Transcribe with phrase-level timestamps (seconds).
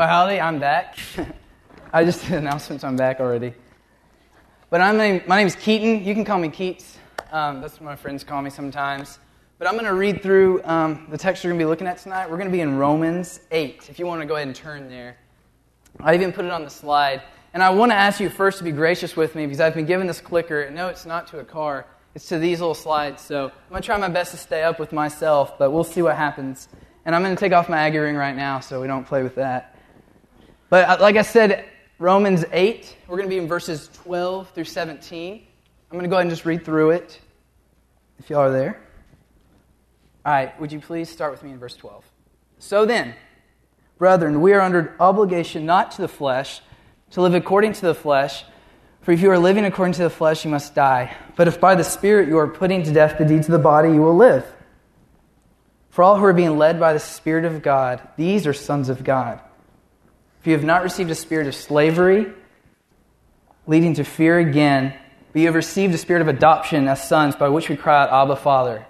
[0.00, 0.96] Well, howdy, I'm back.
[1.92, 3.52] I just did announcements I'm back already.
[4.70, 6.02] But I'm name, my name is Keaton.
[6.02, 6.96] You can call me Keats.
[7.30, 9.18] Um, that's what my friends call me sometimes.
[9.58, 11.98] But I'm going to read through um, the text we're going to be looking at
[11.98, 12.30] tonight.
[12.30, 14.88] We're going to be in Romans 8, if you want to go ahead and turn
[14.88, 15.18] there.
[16.00, 17.20] I even put it on the slide.
[17.52, 19.84] And I want to ask you first to be gracious with me because I've been
[19.84, 20.62] given this clicker.
[20.62, 23.20] And no, it's not to a car, it's to these little slides.
[23.20, 26.00] So I'm going to try my best to stay up with myself, but we'll see
[26.00, 26.68] what happens.
[27.04, 29.22] And I'm going to take off my Aggie ring right now so we don't play
[29.22, 29.69] with that.
[30.70, 31.64] But uh, like I said,
[31.98, 35.34] Romans 8, we're going to be in verses 12 through 17.
[35.90, 37.20] I'm going to go ahead and just read through it
[38.20, 38.80] if y'all are there.
[40.24, 42.04] All right, would you please start with me in verse 12?
[42.58, 43.14] So then,
[43.98, 46.60] brethren, we are under obligation not to the flesh
[47.10, 48.44] to live according to the flesh.
[49.00, 51.16] For if you are living according to the flesh, you must die.
[51.34, 53.88] But if by the Spirit you are putting to death the deeds of the body,
[53.88, 54.46] you will live.
[55.88, 59.02] For all who are being led by the Spirit of God, these are sons of
[59.02, 59.40] God.
[60.40, 62.32] If you have not received a spirit of slavery,
[63.66, 64.94] leading to fear again,
[65.32, 68.10] but you have received a spirit of adoption as sons, by which we cry out,
[68.10, 68.86] Abba, Father.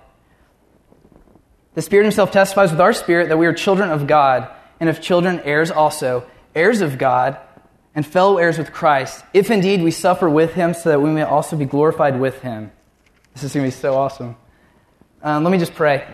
[1.74, 4.48] The Spirit Himself testifies with our spirit that we are children of God,
[4.78, 7.36] and if children, heirs also, heirs of God,
[7.94, 11.22] and fellow heirs with Christ, if indeed we suffer with Him, so that we may
[11.22, 12.70] also be glorified with Him.
[13.34, 14.36] This is going to be so awesome.
[15.22, 16.06] Um, let me just pray.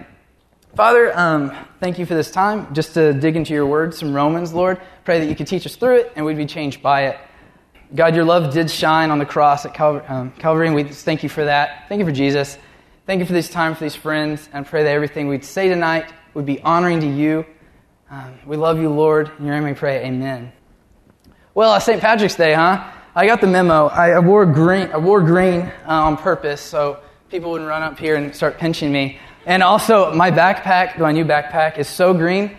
[0.77, 2.75] Father, um, thank you for this time.
[2.75, 4.79] Just to dig into your word, some Romans, Lord.
[5.07, 7.19] Pray that you could teach us through it and we'd be changed by it.
[7.95, 11.23] God, your love did shine on the cross at Calvary, um, Calvary, and we thank
[11.23, 11.89] you for that.
[11.89, 12.59] Thank you for Jesus.
[13.07, 16.13] Thank you for this time for these friends, and pray that everything we'd say tonight
[16.35, 17.47] would be honoring to you.
[18.11, 19.31] Um, we love you, Lord.
[19.39, 20.53] In your name we pray, amen.
[21.55, 22.03] Well, uh, St.
[22.03, 22.87] Patrick's Day, huh?
[23.15, 23.87] I got the memo.
[23.87, 27.99] I, I wore green, I wore green uh, on purpose so people wouldn't run up
[27.99, 29.19] here and start pinching me.
[29.47, 32.57] And also, my backpack, my new backpack, is so green.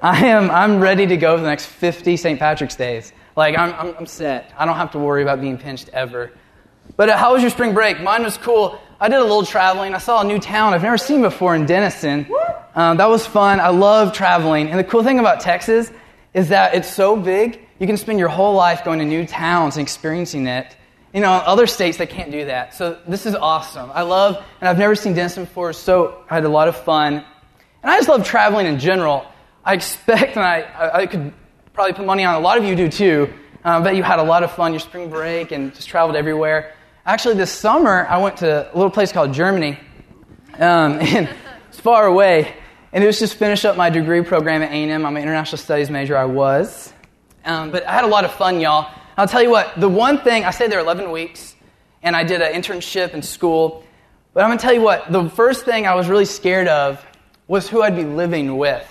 [0.00, 2.38] I am, I'm ready to go for the next 50 St.
[2.38, 3.12] Patrick's days.
[3.34, 4.52] Like, I'm, I'm, I'm set.
[4.56, 6.30] I don't have to worry about being pinched ever.
[6.96, 8.00] But uh, how was your spring break?
[8.00, 8.80] Mine was cool.
[9.00, 9.96] I did a little traveling.
[9.96, 12.26] I saw a new town I've never seen before in Denison.
[12.76, 13.58] Um, that was fun.
[13.58, 14.70] I love traveling.
[14.70, 15.90] And the cool thing about Texas
[16.34, 19.76] is that it's so big, you can spend your whole life going to new towns
[19.76, 20.76] and experiencing it.
[21.18, 22.74] You know, other states, they can't do that.
[22.76, 23.90] So this is awesome.
[23.92, 27.14] I love, and I've never seen Denison before, so I had a lot of fun.
[27.82, 29.26] And I just love traveling in general.
[29.64, 31.32] I expect, and I, I could
[31.72, 33.34] probably put money on, a lot of you do too,
[33.64, 36.72] um, that you had a lot of fun your spring break and just traveled everywhere.
[37.04, 39.76] Actually, this summer, I went to a little place called Germany,
[40.54, 40.60] um,
[41.00, 41.28] and
[41.68, 42.54] it's far away.
[42.92, 45.04] And it was just finish up my degree program at A&M.
[45.04, 46.16] I'm an international studies major.
[46.16, 46.92] I was.
[47.44, 48.88] Um, but I had a lot of fun, y'all.
[49.18, 51.56] I'll tell you what, the one thing, I stayed there 11 weeks,
[52.04, 53.82] and I did an internship in school.
[54.32, 57.04] But I'm going to tell you what, the first thing I was really scared of
[57.48, 58.86] was who I'd be living with.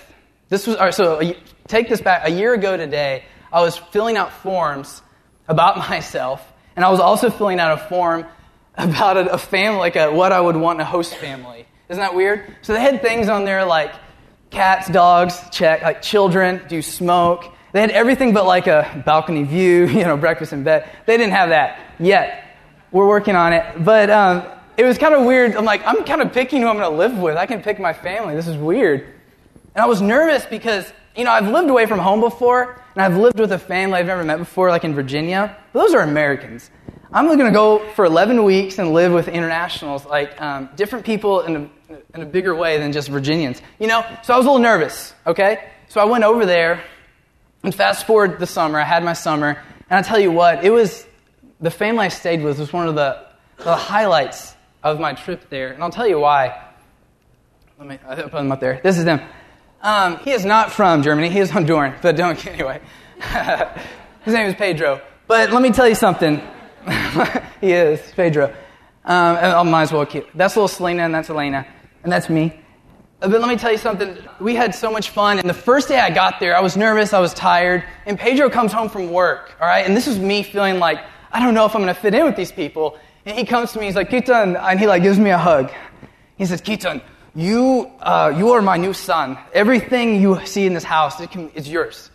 [0.50, 1.32] This was, alright, so
[1.66, 2.28] take this back.
[2.28, 5.00] A year ago today, I was filling out forms
[5.48, 6.46] about myself,
[6.76, 8.26] and I was also filling out a form
[8.74, 11.66] about a, a family, like a, what I would want in a host family.
[11.88, 12.54] Isn't that weird?
[12.60, 13.94] So they had things on there like
[14.50, 19.86] cats, dogs, check, like children, do smoke, they had everything but like a balcony view,
[19.86, 20.88] you know, breakfast in bed.
[21.06, 22.44] They didn't have that yet.
[22.90, 23.84] We're working on it.
[23.84, 24.46] But um,
[24.76, 25.54] it was kind of weird.
[25.54, 27.36] I'm like, I'm kind of picking who I'm going to live with.
[27.36, 28.34] I can pick my family.
[28.34, 29.14] This is weird.
[29.74, 33.16] And I was nervous because, you know, I've lived away from home before, and I've
[33.16, 35.56] lived with a family I've never met before, like in Virginia.
[35.72, 36.70] But those are Americans.
[37.12, 41.40] I'm going to go for 11 weeks and live with internationals, like um, different people
[41.42, 43.62] in a, in a bigger way than just Virginians.
[43.78, 45.70] You know, so I was a little nervous, okay?
[45.88, 46.82] So I went over there
[47.62, 50.70] and fast forward the summer, I had my summer, and I tell you what, it
[50.70, 51.06] was
[51.60, 53.26] the family I stayed with was one of the,
[53.58, 56.64] the highlights of my trip there, and I'll tell you why.
[57.78, 58.80] Let me I'll put them up there.
[58.82, 59.20] This is them.
[59.82, 61.30] Um, he is not from Germany.
[61.30, 62.80] He is Honduran, but don't anyway.
[64.24, 65.00] His name is Pedro.
[65.26, 66.40] But let me tell you something.
[67.60, 68.46] he is Pedro.
[69.04, 70.32] Um, I might as well keep.
[70.34, 71.66] That's little Selena, and that's Elena,
[72.02, 72.60] and that's me.
[73.20, 74.16] But let me tell you something.
[74.38, 75.40] We had so much fun.
[75.40, 77.82] And the first day I got there, I was nervous, I was tired.
[78.06, 79.84] And Pedro comes home from work, all right?
[79.84, 81.00] And this is me feeling like,
[81.32, 82.96] I don't know if I'm going to fit in with these people.
[83.26, 85.72] And he comes to me, he's like, Kitan, and he like gives me a hug.
[86.36, 87.02] He says, Kitan,
[87.34, 89.36] you, uh, you are my new son.
[89.52, 92.10] Everything you see in this house is yours.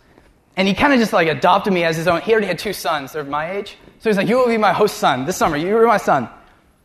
[0.56, 2.22] And he kind of just like adopted me as his own.
[2.22, 3.12] He already had two sons.
[3.12, 3.78] They're my age.
[4.00, 5.58] So he's like, you will be my host son this summer.
[5.58, 6.30] You are my son.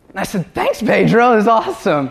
[0.08, 1.38] And I said, thanks, Pedro.
[1.38, 2.10] It's awesome.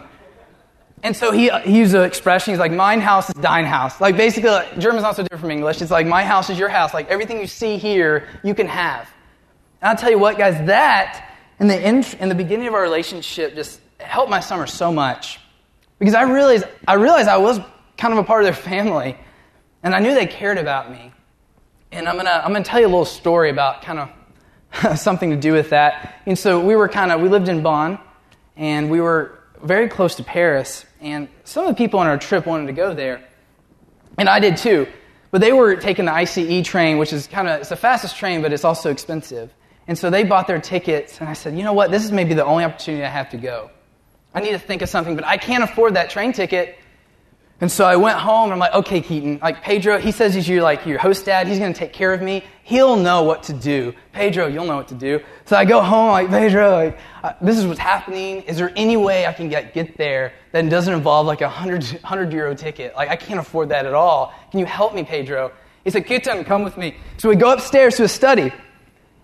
[1.04, 4.02] And so he, uh, he used an expression, he's like, mine house is thine house.
[4.02, 5.82] Like basically, like, German's not so different from English.
[5.82, 6.94] It's like, my house is your house.
[6.94, 9.08] Like everything you see here, you can have.
[9.82, 12.82] And I'll tell you what, guys, that in the, in, in the beginning of our
[12.82, 15.40] relationship just helped my summer so much.
[16.00, 17.60] Because I realized, I realized I was
[17.98, 19.18] kind of a part of their family.
[19.84, 21.12] And I knew they cared about me.
[21.92, 25.30] And I'm going to I'm to tell you a little story about kind of something
[25.30, 26.22] to do with that.
[26.26, 28.00] And so we were kind of, we lived in Bonn,
[28.56, 30.86] and we were very close to Paris.
[31.02, 33.24] And some of the people on our trip wanted to go there.
[34.18, 34.88] And I did too.
[35.30, 38.42] But they were taking the ICE train, which is kind of, it's the fastest train,
[38.42, 39.54] but it's also expensive.
[39.88, 42.34] And so they bought their tickets, and I said, you know what, this is maybe
[42.34, 43.70] the only opportunity I have to go.
[44.34, 46.78] I need to think of something, but I can't afford that train ticket.
[47.60, 50.48] And so I went home and I'm like, okay, Keaton, like Pedro, he says he's
[50.48, 51.48] your like your host dad.
[51.48, 52.44] He's to take care of me.
[52.64, 53.94] He'll know what to do.
[54.14, 55.22] Pedro, you'll know what to do.
[55.46, 58.44] So I go home like Pedro, like uh, this is what's happening.
[58.44, 61.84] Is there any way I can get get there that doesn't involve like a hundred
[62.04, 62.96] hundred euro ticket?
[62.96, 64.36] Like I can't afford that at all.
[64.52, 65.52] Can you help me, Pedro?
[65.84, 66.96] He said, Keaton, come with me.
[67.18, 68.52] So we go upstairs to his study,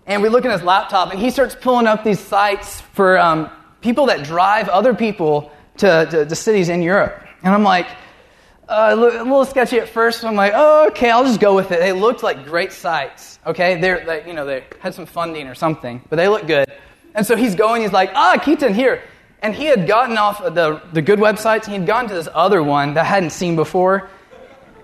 [0.06, 3.48] and we look at his laptop, and he starts pulling up these sites for um,
[3.80, 7.22] people that drive other people to, to, to cities in Europe.
[7.42, 7.86] And I'm like
[8.68, 10.20] uh, a little sketchy at first.
[10.20, 11.80] So I'm like, oh, okay, I'll just go with it.
[11.80, 13.38] They looked like great sites.
[13.46, 16.72] Okay, they're, they, you know, they had some funding or something, but they look good.
[17.14, 17.82] And so he's going.
[17.82, 19.02] He's like, ah, Keaton, here.
[19.42, 21.66] And he had gotten off the the good websites.
[21.66, 24.08] He'd gone to this other one that I hadn't seen before.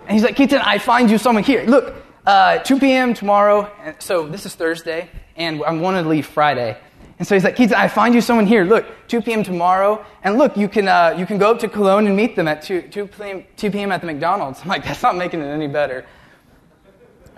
[0.02, 1.64] And he's like, Keaton, I find you someone here.
[1.64, 1.94] Look,
[2.26, 3.14] uh, 2 p.m.
[3.14, 3.70] tomorrow.
[4.00, 6.76] So this is Thursday, and I'm wanted to leave Friday.
[7.20, 8.64] And so he's like, Keith, I find you someone here.
[8.64, 9.42] Look, 2 p.m.
[9.42, 10.02] tomorrow.
[10.24, 12.62] And look, you can, uh, you can go up to Cologne and meet them at
[12.62, 13.92] 2, 2, p.m., 2 p.m.
[13.92, 14.60] at the McDonald's.
[14.62, 16.06] I'm like, that's not making it any better.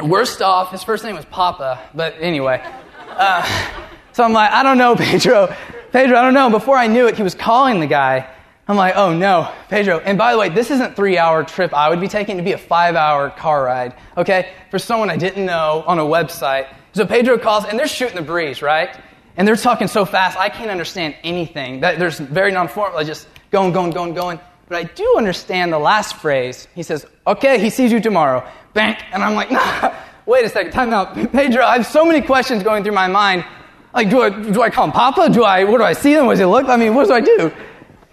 [0.00, 1.80] Worst off, his first name was Papa.
[1.96, 2.64] But anyway.
[3.08, 3.44] Uh,
[4.12, 5.52] so I'm like, I don't know, Pedro.
[5.90, 6.48] Pedro, I don't know.
[6.48, 8.32] Before I knew it, he was calling the guy.
[8.68, 9.98] I'm like, oh no, Pedro.
[9.98, 12.52] And by the way, this isn't three hour trip I would be taking to be
[12.52, 14.52] a five hour car ride, okay?
[14.70, 16.72] For someone I didn't know on a website.
[16.92, 18.96] So Pedro calls, and they're shooting the breeze, right?
[19.36, 21.80] And they're talking so fast, I can't understand anything.
[21.80, 24.38] That, There's very non-formal, just going, going, going, going.
[24.68, 26.68] But I do understand the last phrase.
[26.74, 28.46] He says, okay, he sees you tomorrow.
[28.74, 28.98] Bank.
[29.12, 29.94] And I'm like, nah,
[30.26, 31.14] wait a second, time out.
[31.32, 33.44] Pedro, I have so many questions going through my mind.
[33.94, 35.30] Like, do I, do I call him Papa?
[35.30, 36.26] Do I, what do I see him?
[36.26, 36.68] What does he look?
[36.68, 37.52] I mean, what do I do?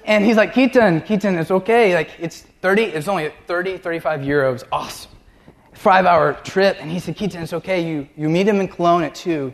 [0.06, 1.94] And he's like, Keaton, Keaton, it's okay.
[1.94, 4.64] Like, it's 30, it's only 30, 35 euros.
[4.72, 5.12] Awesome.
[5.74, 6.78] Five hour trip.
[6.82, 7.88] And he said, Keaton, it's okay.
[7.88, 9.54] You, you meet him in Cologne at 2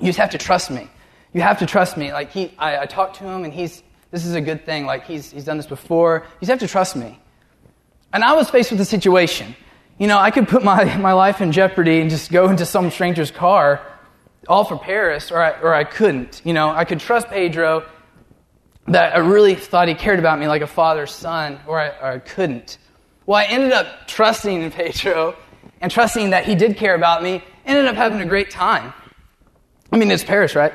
[0.00, 0.88] you just have to trust me.
[1.32, 2.12] You have to trust me.
[2.12, 4.86] Like he, I, I talked to him, and he's this is a good thing.
[4.86, 6.24] Like he's he's done this before.
[6.24, 7.18] You just have to trust me.
[8.12, 9.56] And I was faced with a situation.
[9.98, 12.90] You know, I could put my, my life in jeopardy and just go into some
[12.90, 13.82] stranger's car,
[14.48, 16.40] all for Paris, or I, or I couldn't.
[16.44, 17.84] You know, I could trust Pedro
[18.86, 22.06] that I really thought he cared about me like a father's son, or I, or
[22.12, 22.78] I couldn't.
[23.26, 25.36] Well, I ended up trusting in Pedro
[25.80, 28.92] and trusting that he did care about me, ended up having a great time.
[29.94, 30.72] I mean, it's Paris, right?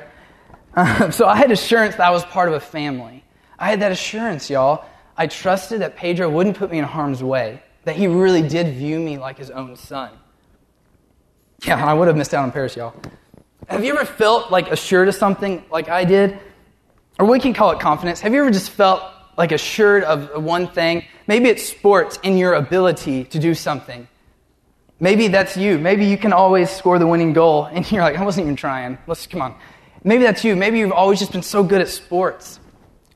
[0.73, 3.25] Uh, so I had assurance that I was part of a family.
[3.59, 4.85] I had that assurance, y'all.
[5.17, 8.97] I trusted that Pedro wouldn't put me in harm's way, that he really did view
[8.97, 10.11] me like his own son.
[11.65, 12.95] Yeah, I would have missed out on Paris, y'all.
[13.67, 16.39] Have you ever felt like assured of something like I did?
[17.19, 18.21] Or we can call it confidence.
[18.21, 19.03] Have you ever just felt
[19.37, 21.03] like assured of one thing?
[21.27, 24.07] Maybe it's sports in your ability to do something.
[24.99, 25.77] Maybe that's you.
[25.77, 28.97] Maybe you can always score the winning goal, and you're like, I wasn't even trying.
[29.07, 29.55] Let's come on.
[30.03, 30.55] Maybe that's you.
[30.55, 32.59] Maybe you've always just been so good at sports.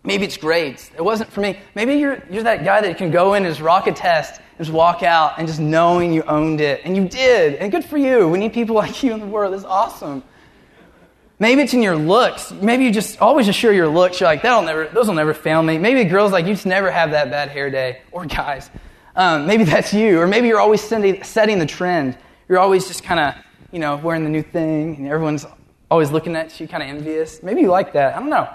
[0.06, 0.92] Maybe it's grades.
[0.98, 1.58] It wasn't for me.
[1.76, 4.72] Maybe you're, you're that guy that can go in and rock a test and just
[4.72, 6.82] walk out and just knowing you owned it.
[6.84, 7.56] And you did.
[7.56, 8.28] And good for you.
[8.28, 9.54] We need people like you in the world.
[9.54, 10.24] That's awesome.
[11.40, 12.52] Maybe it's in your looks.
[12.52, 14.20] Maybe you just always assure your looks.
[14.20, 15.78] You're like, that'll never, those will never fail me.
[15.78, 18.02] Maybe girls like you just never have that bad hair day.
[18.12, 18.70] Or guys.
[19.16, 22.18] Um, maybe that's you, or maybe you're always sending, setting the trend.
[22.50, 23.36] You're always just kind of,
[23.72, 25.46] you know, wearing the new thing, and everyone's
[25.90, 27.44] always looking at you, kind of envious.
[27.44, 28.16] Maybe you like that.
[28.16, 28.50] I don't know.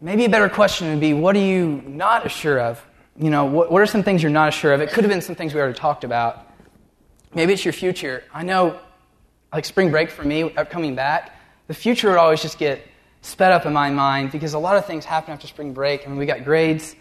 [0.00, 2.84] Maybe a better question would be, what are you not sure of?
[3.16, 4.80] You know, what, what are some things you're not sure of?
[4.80, 6.48] It could have been some things we already talked about.
[7.34, 8.24] Maybe it's your future.
[8.32, 8.78] I know,
[9.52, 12.86] like spring break for me, coming back, the future would always just get
[13.20, 16.04] sped up in my mind because a lot of things happen after spring break.
[16.04, 16.96] I mean, we got grades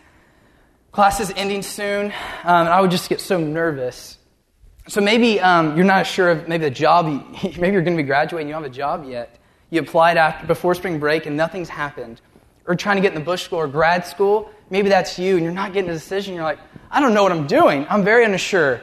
[0.91, 2.11] class is ending soon, um,
[2.43, 4.17] and I would just get so nervous.
[4.87, 7.05] So maybe um, you're not sure of maybe the job,
[7.43, 9.37] maybe you're going to be graduating, you don't have a job yet.
[9.69, 12.19] You applied after, before spring break and nothing's happened.
[12.67, 15.43] Or trying to get in the Bush School or grad school, maybe that's you and
[15.43, 16.33] you're not getting a decision.
[16.33, 17.87] You're like, I don't know what I'm doing.
[17.89, 18.81] I'm very unsure.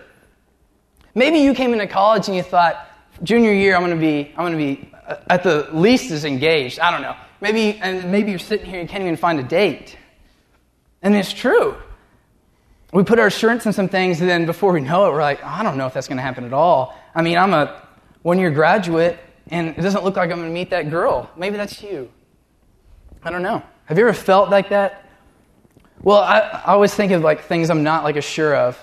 [1.14, 2.88] Maybe you came into college and you thought,
[3.22, 6.24] junior year, I'm going to be, I'm going to be uh, at the least as
[6.24, 6.80] engaged.
[6.80, 7.16] I don't know.
[7.40, 9.96] Maybe, and maybe you're sitting here and you can't even find a date.
[11.02, 11.76] And it's true
[12.92, 15.42] we put our assurance in some things, and then before we know it, we're like,
[15.44, 16.98] I don't know if that's going to happen at all.
[17.14, 17.82] I mean, I'm a
[18.22, 19.18] one year graduate,
[19.48, 21.30] and it doesn't look like I'm going to meet that girl.
[21.36, 22.10] Maybe that's you.
[23.22, 23.62] I don't know.
[23.86, 25.04] Have you ever felt like that?
[26.02, 28.82] Well, I, I always think of like things I'm not like sure of.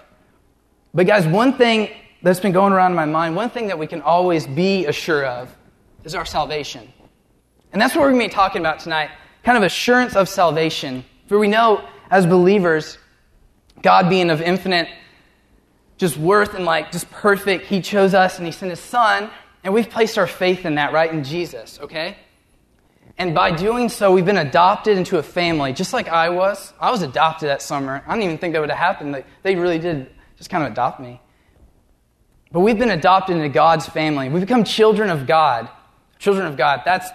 [0.93, 1.89] But guys, one thing
[2.21, 5.25] that's been going around in my mind, one thing that we can always be assured
[5.25, 5.55] of
[6.03, 6.91] is our salvation.
[7.73, 9.09] And that's what we're going to be talking about tonight
[9.45, 11.05] kind of assurance of salvation.
[11.27, 12.97] For we know as believers,
[13.85, 14.87] God being of infinite
[15.97, 19.29] just worth and like just perfect, He chose us and He sent His Son,
[19.63, 21.13] and we've placed our faith in that, right?
[21.13, 22.17] In Jesus, okay?
[23.19, 26.73] And by doing so, we've been adopted into a family, just like I was.
[26.79, 28.03] I was adopted that summer.
[28.07, 29.23] I didn't even think that would have happened.
[29.43, 31.21] They really did just kind of adopt me.
[32.51, 34.29] But we've been adopted into God's family.
[34.29, 35.69] We've become children of God.
[36.17, 36.81] Children of God.
[36.85, 37.07] That's,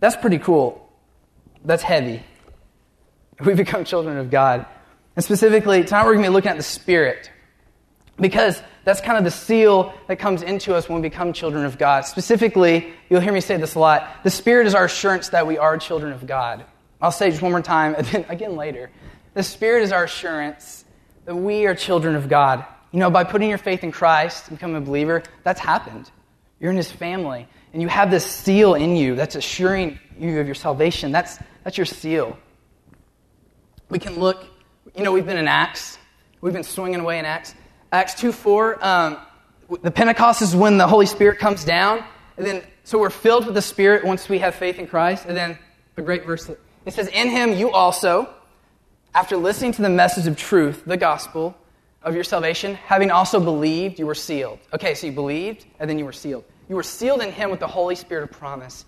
[0.00, 0.90] that's pretty cool.
[1.62, 2.22] That's heavy.
[3.44, 4.64] We've become children of God.
[5.16, 7.30] And specifically, tonight we're going to be looking at the Spirit.
[8.18, 11.78] Because that's kind of the seal that comes into us when we become children of
[11.78, 12.04] God.
[12.04, 15.58] Specifically, you'll hear me say this a lot the Spirit is our assurance that we
[15.58, 16.64] are children of God.
[17.00, 18.90] I'll say it just one more time, and then again later.
[19.34, 20.84] The Spirit is our assurance
[21.24, 22.64] that we are children of God.
[22.92, 26.10] You know, by putting your faith in Christ and becoming a believer, that's happened.
[26.60, 30.46] You're in His family, and you have this seal in you that's assuring you of
[30.46, 31.12] your salvation.
[31.12, 32.38] That's, that's your seal.
[33.90, 34.46] We can look,
[34.96, 35.98] you know, we've been in Acts,
[36.40, 37.54] we've been swinging away in Acts.
[37.92, 39.18] Acts 2 4, um,
[39.82, 42.02] the Pentecost is when the Holy Spirit comes down,
[42.36, 45.36] and then, so we're filled with the Spirit once we have faith in Christ, and
[45.36, 45.58] then
[45.96, 46.50] a great verse.
[46.84, 48.32] It says, In Him you also,
[49.14, 51.56] after listening to the message of truth, the gospel,
[52.02, 54.60] of your salvation, having also believed, you were sealed.
[54.72, 56.44] Okay, so you believed, and then you were sealed.
[56.68, 58.84] You were sealed in Him with the Holy Spirit of promise,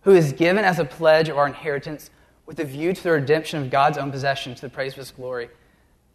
[0.00, 2.10] who is given as a pledge of our inheritance
[2.46, 5.10] with a view to the redemption of God's own possession to the praise of His
[5.10, 5.48] glory.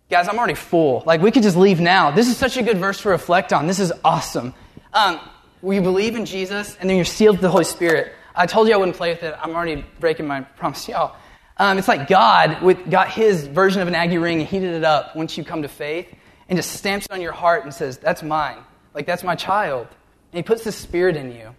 [0.10, 1.04] Guys, I'm already full.
[1.06, 2.12] Like, we could just leave now.
[2.12, 3.68] This is such a good verse to reflect on.
[3.68, 4.54] This is awesome.
[4.94, 5.20] Um,
[5.62, 8.14] we believe in Jesus, and then you're sealed with the Holy Spirit.
[8.36, 9.36] I told you I wouldn't play with it.
[9.40, 11.16] I'm already breaking my promise y'all.
[11.58, 14.84] Um, it's like God with, got his version of an Aggie ring and heated it
[14.86, 16.08] up once you come to faith
[16.48, 18.58] and just stamps it on your heart and says, That's mine.
[18.94, 19.88] Like, that's my child.
[20.32, 21.54] And he puts the spirit in you.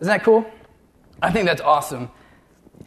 [0.00, 0.44] Isn't that cool?
[1.22, 2.10] I think that's awesome.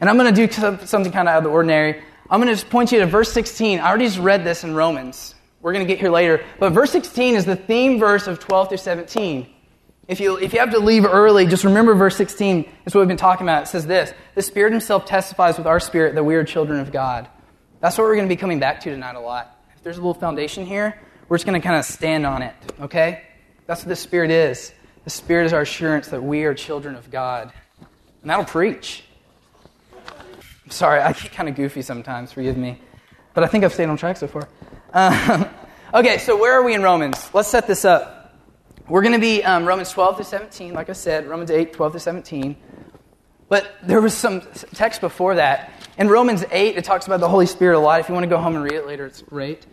[0.00, 0.52] And I'm going to do
[0.86, 2.02] something kind of out of the ordinary.
[2.30, 3.80] I'm going to just point you to verse 16.
[3.80, 5.34] I already just read this in Romans.
[5.60, 6.44] We're going to get here later.
[6.58, 9.54] But verse 16 is the theme verse of 12 through 17.
[10.06, 12.62] If you, if you have to leave early, just remember verse 16.
[12.84, 13.64] That's what we've been talking about.
[13.64, 16.92] It says this The Spirit Himself testifies with our spirit that we are children of
[16.92, 17.28] God.
[17.80, 19.56] That's what we're going to be coming back to tonight a lot.
[19.76, 22.54] If there's a little foundation here, we're just going to kind of stand on it,
[22.80, 23.22] okay?
[23.66, 24.72] That's what the Spirit is.
[25.04, 27.52] The Spirit is our assurance that we are children of God.
[28.22, 29.04] And that'll preach.
[30.68, 32.78] I'm sorry, I get kind of goofy sometimes, forgive me.
[33.32, 34.50] But I think I've stayed on track so far.
[34.92, 35.48] Um,
[35.94, 37.30] okay, so where are we in Romans?
[37.32, 38.38] Let's set this up.
[38.86, 41.92] We're going to be um, Romans 12 to 17, like I said, Romans 8, 12
[41.94, 42.54] to 17.
[43.48, 44.42] But there was some
[44.74, 45.72] text before that.
[45.96, 48.00] In Romans 8, it talks about the Holy Spirit a lot.
[48.00, 49.64] If you want to go home and read it later, it's great.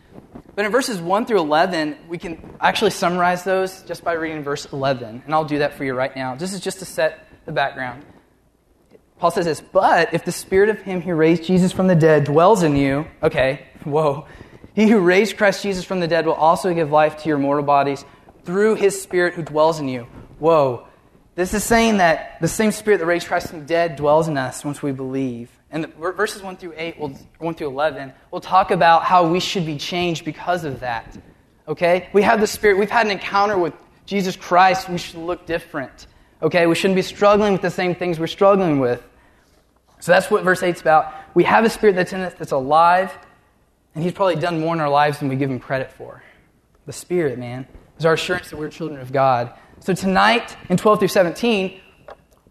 [0.56, 4.66] But in verses 1 through 11, we can actually summarize those just by reading verse
[4.72, 5.24] 11.
[5.26, 6.36] And I'll do that for you right now.
[6.36, 8.06] This is just to set the background.
[9.18, 12.26] Paul says this, but if the spirit of him who raised Jesus from the dead
[12.26, 14.28] dwells in you, okay, whoa.
[14.74, 17.64] He who raised Christ Jesus from the dead will also give life to your mortal
[17.64, 18.04] bodies
[18.44, 20.08] through his spirit who dwells in you.
[20.38, 20.88] Whoa.
[21.36, 24.38] This is saying that the same spirit that raised Christ from the dead dwells in
[24.38, 25.50] us once we believe.
[25.72, 29.66] And verses 1 through 8, will, 1 through 11, will talk about how we should
[29.66, 31.18] be changed because of that.
[31.68, 32.10] Okay?
[32.14, 32.78] We have the Spirit.
[32.78, 33.74] We've had an encounter with
[34.06, 34.88] Jesus Christ.
[34.88, 36.08] We should look different.
[36.42, 36.68] Okay?
[36.68, 39.04] We shouldn't be struggling with the same things we're struggling with.
[40.00, 41.14] So that's what verse 8 is about.
[41.34, 43.18] We have a Spirit that's in us that's alive,
[43.94, 46.22] and He's probably done more in our lives than we give Him credit for.
[46.86, 49.54] The Spirit, man, is our assurance that we're children of God.
[49.80, 51.80] So tonight, in 12 through 17,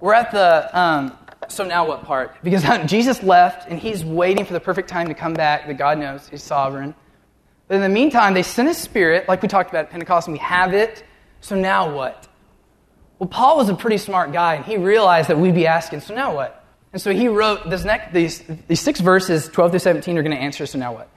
[0.00, 1.17] we're at the um,
[1.49, 2.37] so now what part?
[2.43, 5.99] Because Jesus left and he's waiting for the perfect time to come back that God
[5.99, 6.95] knows he's sovereign.
[7.69, 10.33] But in the meantime, they sent his spirit, like we talked about at Pentecost, and
[10.33, 11.03] we have it.
[11.41, 12.29] So now what?
[13.18, 16.14] Well, Paul was a pretty smart guy, and he realized that we'd be asking, so
[16.14, 16.64] now what?
[16.92, 20.37] And so he wrote this next, these, these six verses, 12 through 17, are going
[20.37, 21.11] to answer, so now what?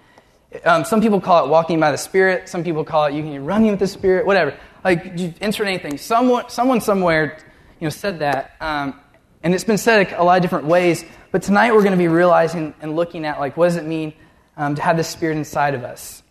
[0.64, 2.48] Um, some people call it walking by the Spirit.
[2.48, 4.58] Some people call it you can running with the Spirit, whatever.
[4.84, 5.98] Like, you insert anything.
[5.98, 7.38] Someone, someone somewhere
[7.80, 8.56] you know, said that.
[8.62, 9.00] Um,
[9.44, 12.08] and it's been said a lot of different ways, but tonight we're going to be
[12.08, 14.14] realizing and looking at like what does it mean
[14.56, 16.24] um, to have the spirit inside of us.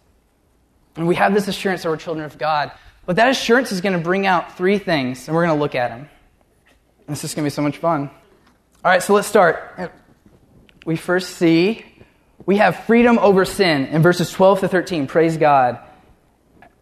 [0.96, 2.72] And we have this assurance that we're children of God.
[3.06, 5.74] But that assurance is going to bring out three things, and we're going to look
[5.74, 6.08] at them.
[7.08, 8.10] This is going to be so much fun.
[8.84, 9.92] All right, so let's start.
[10.84, 11.84] We first see
[12.46, 15.08] we have freedom over sin in verses 12 to 13.
[15.08, 15.80] Praise God.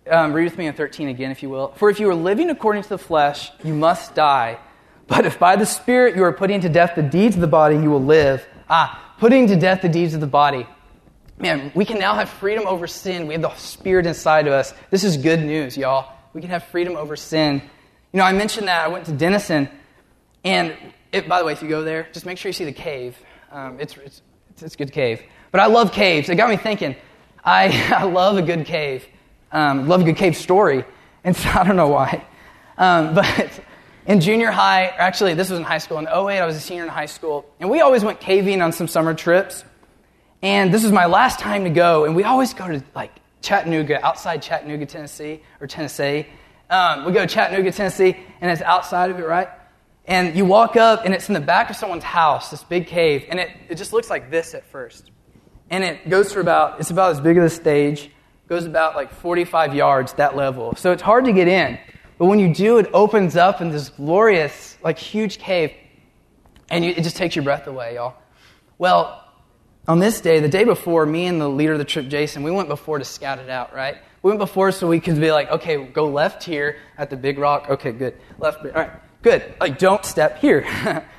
[0.09, 1.73] Um, read with me in 13 again, if you will.
[1.77, 4.59] For if you are living according to the flesh, you must die.
[5.07, 7.77] But if by the Spirit you are putting to death the deeds of the body,
[7.77, 8.47] you will live.
[8.69, 10.67] Ah, putting to death the deeds of the body.
[11.39, 13.27] Man, we can now have freedom over sin.
[13.27, 14.75] We have the Spirit inside of us.
[14.91, 16.14] This is good news, y'all.
[16.35, 17.63] We can have freedom over sin.
[18.13, 19.69] You know, I mentioned that I went to Denison,
[20.45, 20.77] and
[21.13, 23.17] it, by the way, if you go there, just make sure you see the cave.
[23.53, 24.21] Um, it's, it's,
[24.61, 25.23] it's a good cave.
[25.53, 26.29] But I love caves.
[26.29, 26.97] It got me thinking.
[27.45, 29.07] I, I love a good cave.
[29.53, 30.85] Um, love a good cave story.
[31.23, 32.25] And so I don't know why.
[32.77, 33.61] Um, but
[34.07, 35.99] in junior high, actually, this was in high school.
[35.99, 37.47] In 08, I was a senior in high school.
[37.61, 39.65] And we always went caving on some summer trips.
[40.43, 42.05] And this was my last time to go.
[42.05, 43.13] And we always go to like
[43.45, 46.27] Chattanooga, outside Chattanooga, Tennessee, or Tennessee.
[46.71, 49.49] Um, we go to Chattanooga, Tennessee, and it's outside of it, right?
[50.07, 53.27] And you walk up, and it's in the back of someone's house, this big cave,
[53.29, 55.11] and it, it just looks like this at first.
[55.71, 58.11] And it goes for about, it's about as big as a stage,
[58.49, 60.75] goes about like 45 yards, that level.
[60.77, 61.79] So it's hard to get in.
[62.19, 65.73] But when you do, it opens up in this glorious, like huge cave,
[66.71, 68.15] and you, it just takes your breath away, y'all.
[68.79, 69.24] Well,
[69.87, 72.51] on this day, the day before, me and the leader of the trip, Jason, we
[72.51, 73.97] went before to scout it out, right?
[74.23, 77.39] We went before so we could be like, okay, go left here at the big
[77.39, 77.69] rock.
[77.69, 78.15] Okay, good.
[78.39, 78.91] Left, all right,
[79.23, 79.55] good.
[79.61, 80.67] Like, don't step here.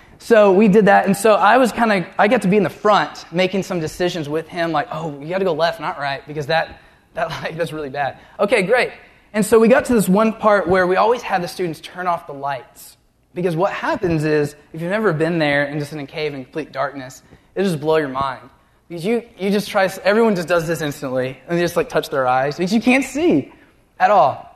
[0.17, 2.63] so we did that, and so I was kind of, I got to be in
[2.63, 5.99] the front making some decisions with him, like, oh, you got to go left, not
[5.99, 6.81] right, because that,
[7.13, 8.17] that like, that's really bad.
[8.39, 8.91] Okay, great.
[9.31, 12.07] And so we got to this one part where we always had the students turn
[12.07, 12.97] off the lights.
[13.35, 16.43] Because what happens is, if you've never been there and just in a cave in
[16.45, 17.21] complete darkness,
[17.53, 18.49] it'll just blow your mind.
[18.87, 22.09] Because you, you just try, everyone just does this instantly, and they just like touch
[22.09, 23.53] their eyes, because you can't see
[23.99, 24.51] at all.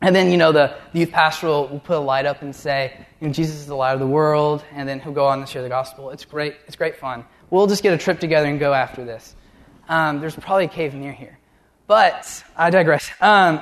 [0.00, 3.06] And then, you know, the, the youth pastoral will put a light up and say,
[3.20, 5.46] you know, Jesus is the light of the world, and then he'll go on to
[5.46, 6.10] share the gospel.
[6.10, 6.56] It's great.
[6.66, 7.24] It's great fun.
[7.50, 9.36] We'll just get a trip together and go after this.
[9.88, 11.38] Um, there's probably a cave near here.
[11.86, 13.10] But I digress.
[13.20, 13.60] Um,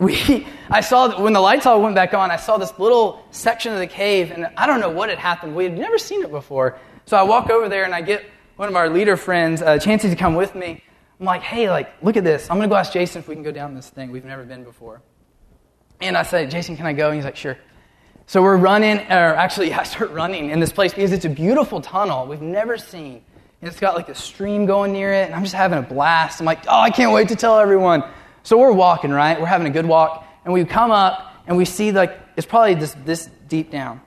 [0.00, 3.72] we, I saw when the lights all went back on, I saw this little section
[3.72, 5.54] of the cave, and I don't know what had happened.
[5.54, 6.78] We had never seen it before.
[7.06, 8.24] So I walk over there and I get
[8.56, 10.82] one of our leader friends, uh, Chancey, to come with me.
[11.18, 12.50] I'm like, hey, like, look at this.
[12.50, 14.10] I'm going to go ask Jason if we can go down this thing.
[14.10, 15.02] We've never been before.
[16.00, 17.08] And I said, Jason, can I go?
[17.08, 17.58] And he's like, sure.
[18.26, 21.80] So we're running, or actually, I start running in this place because it's a beautiful
[21.80, 23.22] tunnel we've never seen.
[23.60, 26.40] And it's got like a stream going near it, and I'm just having a blast.
[26.40, 28.04] I'm like, oh, I can't wait to tell everyone.
[28.50, 29.40] So we're walking, right?
[29.40, 32.74] We're having a good walk, and we come up and we see like it's probably
[32.74, 34.00] this this deep down,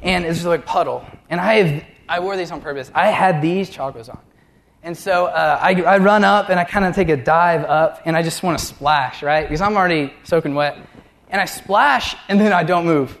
[0.00, 1.06] and it's just like puddle.
[1.30, 2.90] And I have I wore these on purpose.
[2.92, 4.18] I had these Chacos on.
[4.82, 8.02] And so uh, I, I run up and I kind of take a dive up
[8.04, 9.44] and I just want to splash, right?
[9.44, 10.76] Because I'm already soaking wet.
[11.28, 13.16] And I splash and then I don't move.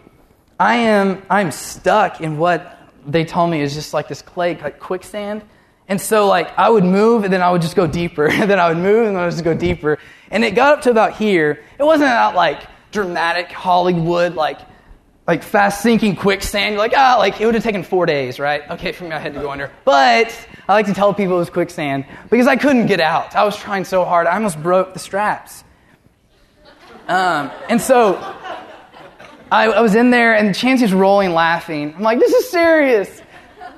[0.58, 4.80] I am I'm stuck in what they told me is just like this clay, like
[4.80, 5.42] quicksand.
[5.92, 8.26] And so like I would move and then I would just go deeper.
[8.30, 9.98] and then I would move and then I would just go deeper.
[10.30, 11.62] And it got up to about here.
[11.78, 14.58] It wasn't about like dramatic Hollywood, like
[15.26, 16.72] like fast sinking quicksand.
[16.72, 18.62] You're like, ah, like it would have taken four days, right?
[18.70, 19.70] Okay, for me, I had to go under.
[19.84, 20.34] But
[20.66, 23.36] I like to tell people it was quicksand because I couldn't get out.
[23.36, 25.62] I was trying so hard, I almost broke the straps.
[27.06, 28.16] Um, and so
[29.50, 31.94] I, I, was in there, and Chancey's rolling, laughing.
[31.94, 33.21] I'm like, this is serious.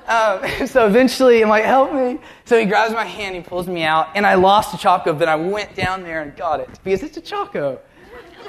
[0.07, 2.19] Um, so eventually, I'm like, help me.
[2.45, 5.27] So he grabs my hand, he pulls me out, and I lost a Chaco, but
[5.27, 7.79] I went down there and got it because it's a Chaco.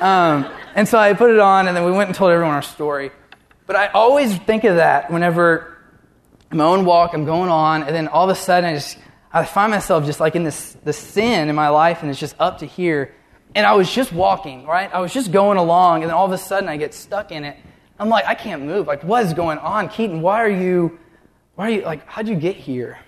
[0.01, 2.62] Um, and so I put it on, and then we went and told everyone our
[2.62, 3.11] story.
[3.66, 5.77] But I always think of that whenever
[6.53, 8.99] my own walk, I'm going on, and then all of a sudden I just
[9.33, 12.37] I find myself just like in this this sin in my life, and it's just
[12.38, 13.14] up to here.
[13.55, 14.92] And I was just walking, right?
[14.92, 17.45] I was just going along, and then all of a sudden I get stuck in
[17.45, 17.57] it.
[17.99, 18.87] I'm like, I can't move.
[18.87, 20.21] Like, what is going on, Keaton?
[20.21, 20.99] Why are you?
[21.57, 22.07] Why are you like?
[22.07, 22.99] How'd you get here?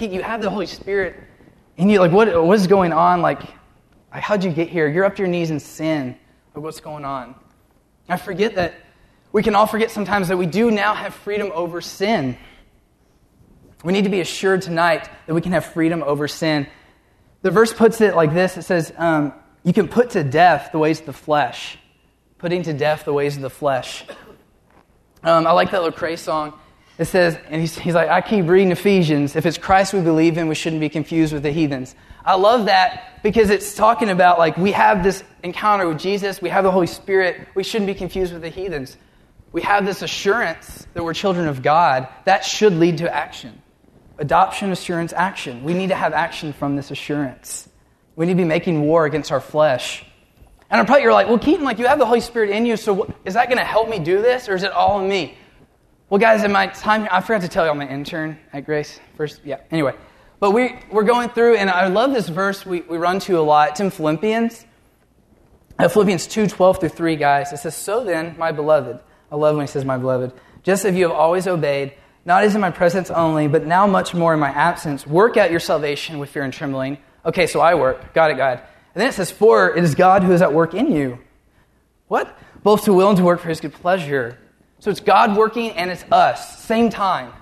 [0.00, 1.14] You have the Holy Spirit,
[1.78, 2.44] and you like what?
[2.44, 3.20] What is going on?
[3.22, 3.42] Like,
[4.12, 4.88] like, how'd you get here?
[4.88, 6.16] You're up to your knees in sin.
[6.54, 7.34] Like, what's going on?
[8.08, 8.74] I forget that
[9.30, 12.38] we can all forget sometimes that we do now have freedom over sin.
[13.84, 16.66] We need to be assured tonight that we can have freedom over sin.
[17.42, 20.78] The verse puts it like this it says, um, You can put to death the
[20.78, 21.76] ways of the flesh.
[22.38, 24.04] Putting to death the ways of the flesh.
[25.22, 26.58] Um, I like that Lecrae song.
[26.96, 29.34] It says, and he's, he's like, I keep reading Ephesians.
[29.34, 31.94] If it's Christ we believe in, we shouldn't be confused with the heathens.
[32.24, 36.50] I love that because it's talking about like we have this encounter with Jesus, we
[36.50, 38.96] have the Holy Spirit, we shouldn't be confused with the heathens.
[39.50, 42.08] We have this assurance that we're children of God.
[42.24, 43.60] That should lead to action.
[44.18, 45.64] Adoption, assurance, action.
[45.64, 47.68] We need to have action from this assurance.
[48.16, 50.04] We need to be making war against our flesh.
[50.70, 52.76] And I'm probably you're like, well, Keaton, like you have the Holy Spirit in you,
[52.76, 55.08] so what, is that going to help me do this, or is it all in
[55.08, 55.36] me?
[56.14, 58.64] Well, guys, in my time here, I forgot to tell you I'm an intern at
[58.64, 59.00] Grace.
[59.16, 59.58] First, yeah.
[59.72, 59.96] Anyway,
[60.38, 63.42] but we, we're going through, and I love this verse we, we run to a
[63.42, 63.70] lot.
[63.70, 64.64] It's in Philippians.
[65.76, 67.52] Uh, Philippians 2 12 through 3, guys.
[67.52, 69.00] It says, So then, my beloved,
[69.32, 72.54] I love when he says, my beloved, just as you have always obeyed, not as
[72.54, 76.20] in my presence only, but now much more in my absence, work out your salvation
[76.20, 76.98] with fear and trembling.
[77.26, 78.14] Okay, so I work.
[78.14, 78.60] Got it, God.
[78.94, 81.18] And then it says, For it is God who is at work in you,
[82.06, 82.38] What?
[82.62, 84.38] Both to will and to work for his good pleasure.
[84.84, 87.32] So it's God working and it's us, same time.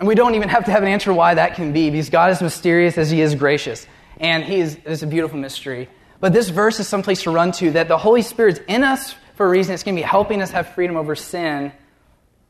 [0.00, 2.32] And we don't even have to have an answer why that can be, because God
[2.32, 3.86] is mysterious as he is gracious.
[4.18, 5.88] And he is, a beautiful mystery.
[6.18, 9.46] But this verse is someplace to run to that the Holy Spirit's in us for
[9.46, 9.72] a reason.
[9.72, 11.70] It's going to be helping us have freedom over sin,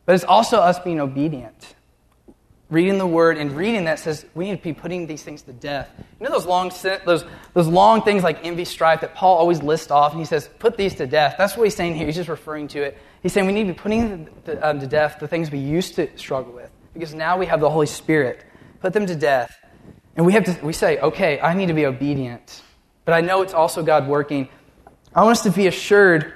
[0.07, 1.75] but it's also us being obedient
[2.71, 5.53] reading the word and reading that says we need to be putting these things to
[5.53, 5.91] death.
[6.21, 6.71] You know those long
[7.05, 10.49] those those long things like envy, strife that Paul always lists off, and he says
[10.59, 11.37] put these to death.
[11.39, 12.07] That's what he's saying here.
[12.07, 12.99] He's just referring to it.
[13.23, 15.95] He's saying we need to be putting to, um, to death the things we used
[15.97, 18.45] to struggle with because now we have the Holy Spirit.
[18.81, 19.59] Put them to death,
[20.17, 20.65] and we have to.
[20.65, 22.63] We say, okay, I need to be obedient,
[23.05, 24.49] but I know it's also God working.
[25.15, 26.33] I want us to be assured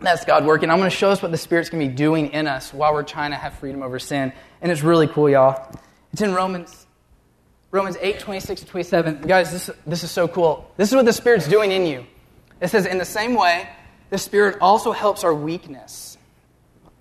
[0.00, 0.70] that's God working.
[0.70, 2.92] I'm going to show us what the Spirit's going to be doing in us while
[2.92, 4.32] we're trying to have freedom over sin.
[4.60, 5.70] And it's really cool, y'all.
[6.12, 6.86] It's in Romans,
[7.70, 9.22] Romans 8, 26 to 27.
[9.22, 10.70] Guys, this, this is so cool.
[10.76, 12.06] This is what the Spirit's doing in you.
[12.60, 13.68] It says, In the same way,
[14.10, 16.18] the Spirit also helps our weakness.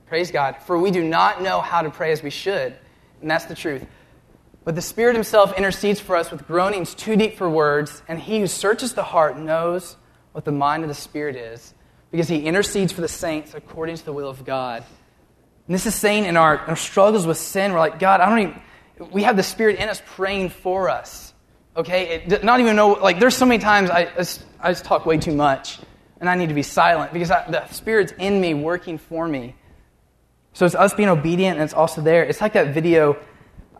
[0.07, 0.57] Praise God.
[0.65, 2.75] For we do not know how to pray as we should.
[3.21, 3.85] And that's the truth.
[4.63, 8.39] But the Spirit Himself intercedes for us with groanings too deep for words, and He
[8.39, 9.97] who searches the heart knows
[10.31, 11.73] what the mind of the Spirit is
[12.13, 14.83] because he intercedes for the saints according to the will of God.
[15.65, 18.39] And this is saying in our, our struggles with sin, we're like, God, I don't
[18.39, 21.33] even, we have the Spirit in us praying for us.
[21.75, 22.21] Okay?
[22.27, 24.11] It, not even know, like, there's so many times I,
[24.59, 25.79] I just talk way too much
[26.19, 29.55] and I need to be silent because I, the Spirit's in me working for me.
[30.53, 32.23] So it's us being obedient and it's also there.
[32.23, 33.17] It's like that video,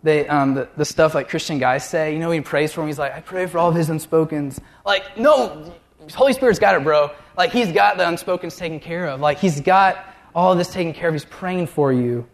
[0.02, 2.14] they, um, the, the stuff like Christian guys say.
[2.14, 2.88] You know, he prays for him.
[2.88, 4.60] He's like, I pray for all of his unspokens.
[4.84, 5.76] Like, no,
[6.14, 7.12] Holy Spirit's got it, bro.
[7.38, 9.20] Like, He's got the unspokens taken care of.
[9.20, 11.16] Like, He's got all this taken care of.
[11.16, 12.28] He's praying for you.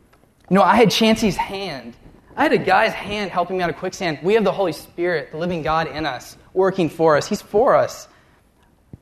[0.50, 1.96] You know, I had Chancey's hand.
[2.36, 4.20] I had a guy's hand helping me out of quicksand.
[4.24, 7.28] We have the Holy Spirit, the living God in us, working for us.
[7.28, 8.08] He's for us.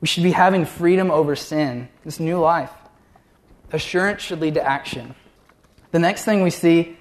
[0.00, 2.70] We should be having freedom over sin, this new life.
[3.72, 5.14] Assurance should lead to action.
[5.90, 6.96] The next thing we see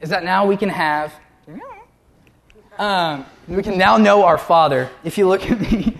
[0.00, 1.12] is that now we can have,
[2.78, 4.90] um, we can now know our Father.
[5.02, 5.96] If you look at me,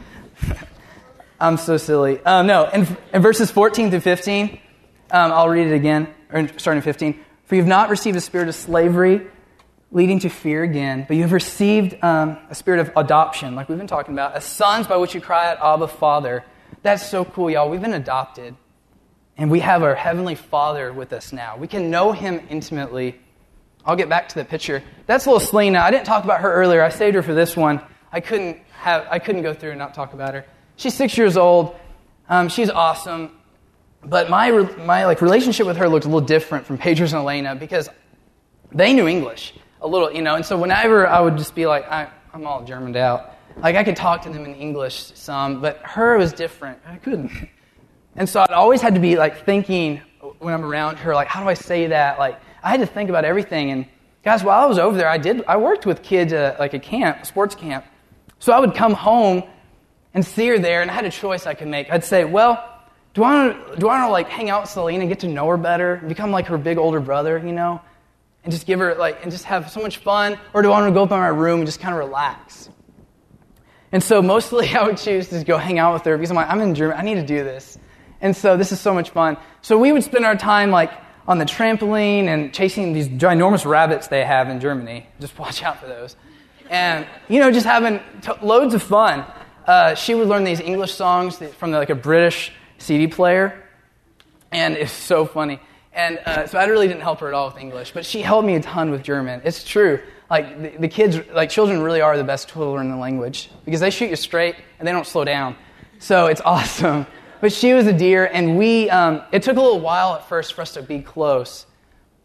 [1.41, 2.21] I'm so silly.
[2.21, 4.61] Um, no, in, in, verses 14 through 15,
[5.11, 7.19] um, I'll read it again, or starting 15.
[7.47, 9.27] For you have not received a spirit of slavery
[9.91, 13.79] leading to fear again, but you have received um, a spirit of adoption, like we've
[13.79, 16.45] been talking about, as sons by which you cry out, Abba, Father.
[16.83, 17.69] That's so cool, y'all.
[17.69, 18.57] We've been adopted,
[19.37, 21.57] and we have our Heavenly Father with us now.
[21.57, 23.21] We can know Him intimately.
[23.85, 24.83] I'll get back to the picture.
[25.07, 25.81] That's little Selena.
[25.81, 26.83] I didn't talk about her earlier.
[26.83, 27.81] I saved her for this one.
[28.11, 29.07] I couldn't have.
[29.11, 30.45] I couldn't go through and not talk about her.
[30.77, 31.77] She's six years old.
[32.29, 33.31] Um, she's awesome.
[34.03, 37.55] But my, my like, relationship with her looked a little different from Pedro's and Elena
[37.55, 37.89] because
[38.73, 40.35] they knew English a little, you know.
[40.35, 43.33] And so whenever I would just be like, I, I'm all Germaned out.
[43.57, 46.81] Like, I could talk to them in English some, but her was different.
[46.85, 47.31] I couldn't.
[48.17, 50.03] And so I'd always had to be, like, thinking
[50.41, 52.19] when I'm around her, like, how do I say that?
[52.19, 53.71] Like, I had to think about everything.
[53.71, 53.87] And
[54.25, 56.81] guys, while I was over there, I did, I worked with kids at, like, a
[56.81, 57.85] camp, sports camp.
[58.41, 59.45] So I would come home
[60.15, 61.91] and see her there, and I had a choice I could make.
[61.91, 62.71] I'd say, well,
[63.13, 66.03] do I want to, like hang out with Selena and get to know her better,
[66.07, 67.81] become like her big older brother, you know,
[68.43, 70.91] and just give her like and just have so much fun, or do I want
[70.91, 72.69] to go up in my room and just kind of relax?
[73.93, 76.49] And so mostly I would choose to go hang out with her because I'm like,
[76.49, 77.79] I'm in Germany, I need to do this.
[78.21, 79.37] And so this is so much fun.
[79.63, 80.91] So we would spend our time like
[81.27, 85.07] on the trampoline and chasing these ginormous rabbits they have in Germany.
[85.21, 86.17] Just watch out for those.
[86.71, 89.25] And, you know, just having t- loads of fun
[89.67, 93.63] uh, she would learn these English songs from like a British CD player,
[94.53, 95.61] and it's so funny.
[95.93, 98.47] And uh, so I really didn't help her at all with English, but she helped
[98.47, 99.41] me a ton with German.
[99.45, 100.01] It's true.
[100.29, 103.51] Like the, the kids, like children, really are the best tool to learn the language
[103.65, 105.57] because they shoot you straight and they don't slow down.
[105.99, 107.07] So it's awesome.
[107.41, 108.89] But she was a dear, and we.
[108.91, 111.67] Um, it took a little while at first for us to be close,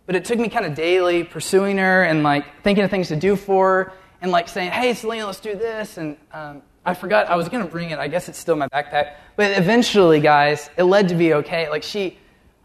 [0.06, 3.17] but it took me kind of daily pursuing her and like thinking of things to
[3.17, 7.27] do for her and like saying, "Hey, Selena, let's do this," and um, I forgot
[7.27, 7.99] I was going to bring it.
[7.99, 9.15] I guess it's still in my backpack.
[9.35, 11.69] But eventually, guys, it led to be okay.
[11.69, 12.17] Like she,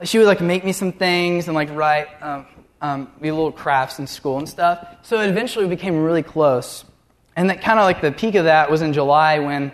[0.02, 2.46] she would like make me some things and like write um,
[2.80, 4.86] um, little crafts in school and stuff.
[5.02, 6.84] So eventually became really close.
[7.36, 9.72] And that kind of like the peak of that was in July when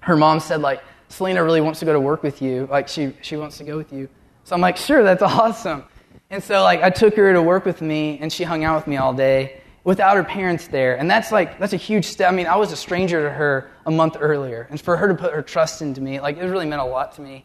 [0.00, 2.66] her mom said like, Selena really wants to go to work with you.
[2.70, 4.08] Like she, she wants to go with you.
[4.44, 5.84] So I'm like, sure, that's awesome.
[6.30, 8.86] And so like I took her to work with me and she hung out with
[8.86, 10.96] me all day without her parents there.
[10.96, 12.30] And that's like, that's a huge step.
[12.30, 14.66] I mean, I was a stranger to her a month earlier.
[14.70, 17.14] And for her to put her trust into me, like, it really meant a lot
[17.14, 17.44] to me.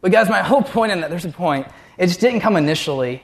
[0.00, 1.66] But guys, my whole point in that, there's a point.
[1.98, 3.22] It just didn't come initially.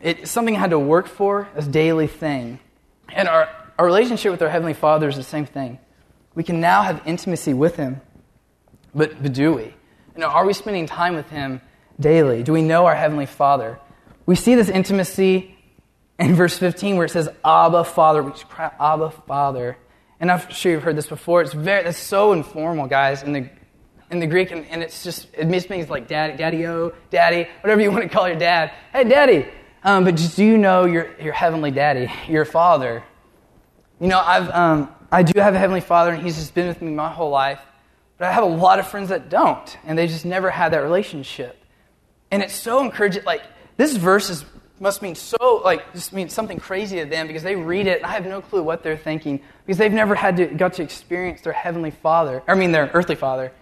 [0.00, 2.58] It's something I had to work for, a daily thing.
[3.10, 5.78] And our, our relationship with our Heavenly Father is the same thing.
[6.34, 8.00] We can now have intimacy with Him.
[8.94, 9.64] But, but do we?
[9.64, 11.60] You know, are we spending time with Him
[12.00, 12.42] daily?
[12.42, 13.78] Do we know our Heavenly Father?
[14.24, 15.56] We see this intimacy
[16.22, 18.22] in verse 15 where it says, Abba, Father.
[18.22, 19.76] We cry, Abba, Father.
[20.20, 21.42] And I'm sure you've heard this before.
[21.42, 23.50] It's very, that's so informal, guys, in the,
[24.10, 24.52] in the Greek.
[24.52, 28.28] And, and it's just, it means like daddy, daddy-o, daddy, whatever you want to call
[28.28, 28.72] your dad.
[28.92, 29.48] Hey, daddy.
[29.82, 33.02] Um, but just, do you know your, your heavenly daddy, your father?
[34.00, 36.80] You know, I've, um, I do have a heavenly father, and he's just been with
[36.80, 37.60] me my whole life.
[38.16, 40.84] But I have a lot of friends that don't, and they just never had that
[40.84, 41.58] relationship.
[42.30, 43.24] And it's so encouraging.
[43.24, 43.42] Like,
[43.76, 44.44] this verse is,
[44.80, 48.06] must mean so, like, just means something crazy to them because they read it, and
[48.06, 51.40] I have no clue what they're thinking because they've never had to, got to experience
[51.42, 53.52] their heavenly father, I mean, their earthly father.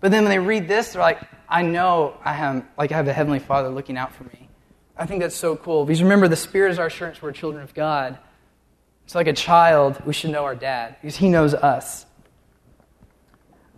[0.00, 3.08] But then when they read this, they're like, I know I have, like, I have
[3.08, 4.48] a heavenly father looking out for me.
[4.96, 7.74] I think that's so cool because remember, the Spirit is our assurance we're children of
[7.74, 8.18] God.
[9.04, 12.06] It's like a child, we should know our dad because he knows us.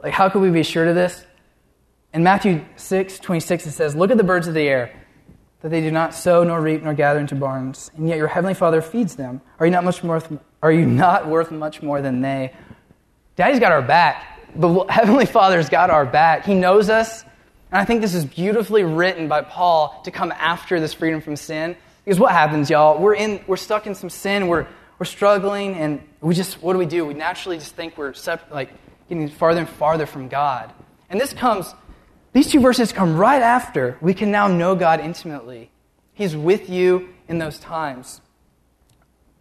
[0.03, 1.25] Like, how could we be sure of this?
[2.13, 4.93] In Matthew 6, 26, it says, Look at the birds of the air,
[5.61, 8.55] that they do not sow, nor reap, nor gather into barns, and yet your heavenly
[8.55, 9.41] Father feeds them.
[9.59, 10.23] Are you not, much more,
[10.63, 12.53] are you not worth much more than they?
[13.37, 14.41] Daddy's got our back.
[14.55, 16.45] The Heavenly Father's got our back.
[16.45, 17.23] He knows us.
[17.71, 21.37] And I think this is beautifully written by Paul to come after this freedom from
[21.37, 21.77] sin.
[22.05, 23.01] Because what happens, y'all?
[23.01, 24.47] We're, in, we're stuck in some sin.
[24.47, 24.67] We're,
[24.99, 25.75] we're struggling.
[25.75, 27.05] And we just, what do we do?
[27.05, 28.15] We naturally just think we're
[28.51, 28.71] like
[29.09, 30.73] getting farther and farther from God.
[31.11, 31.75] And this comes,
[32.37, 35.71] these two verses come right after we can now know God intimately.
[36.13, 38.21] He's with you in those times.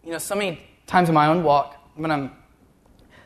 [0.02, 2.32] You know, so many times in my own walk, when I'm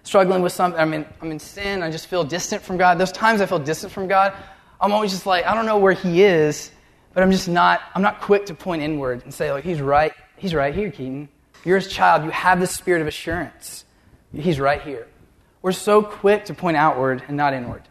[0.02, 2.98] struggling with something, I'm in, I'm in sin, I just feel distant from God.
[2.98, 4.32] Those times I feel distant from God,
[4.80, 6.72] I'm always just like, I don't know where He is,
[7.14, 10.12] but I'm just not, I'm not quick to point inward and say, like, He's right,
[10.36, 11.28] He's right here, Keaton.
[11.64, 13.84] You're His child, you have this spirit of assurance.
[14.32, 15.06] He's right here.
[15.62, 17.82] We're so quick to point outward and not inward.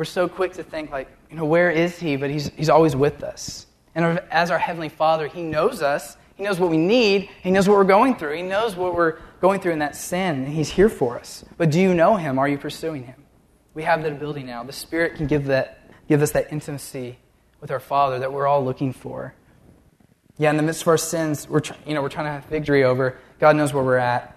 [0.00, 2.16] We're so quick to think, like, you know, where is He?
[2.16, 3.66] But He's, he's always with us.
[3.94, 6.16] And as our Heavenly Father, He knows us.
[6.36, 7.28] He knows what we need.
[7.42, 8.36] He knows what we're going through.
[8.36, 10.44] He knows what we're going through in that sin.
[10.44, 11.44] And He's here for us.
[11.58, 12.38] But do you know Him?
[12.38, 13.26] Are you pursuing Him?
[13.74, 14.64] We have that ability now.
[14.64, 17.18] The Spirit can give, that, give us that intimacy
[17.60, 19.34] with our Father that we're all looking for.
[20.38, 22.46] Yeah, in the midst of our sins, we're, tr- you know, we're trying to have
[22.46, 23.18] victory over.
[23.38, 24.34] God knows where we're at.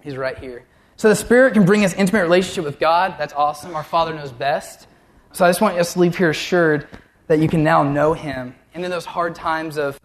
[0.00, 0.64] He's right here.
[0.98, 3.14] So the Spirit can bring us intimate relationship with God.
[3.18, 3.76] That's awesome.
[3.76, 4.88] Our Father knows best.
[5.30, 6.88] So I just want us to leave here assured
[7.28, 8.56] that you can now know Him.
[8.74, 10.00] And in those hard times of,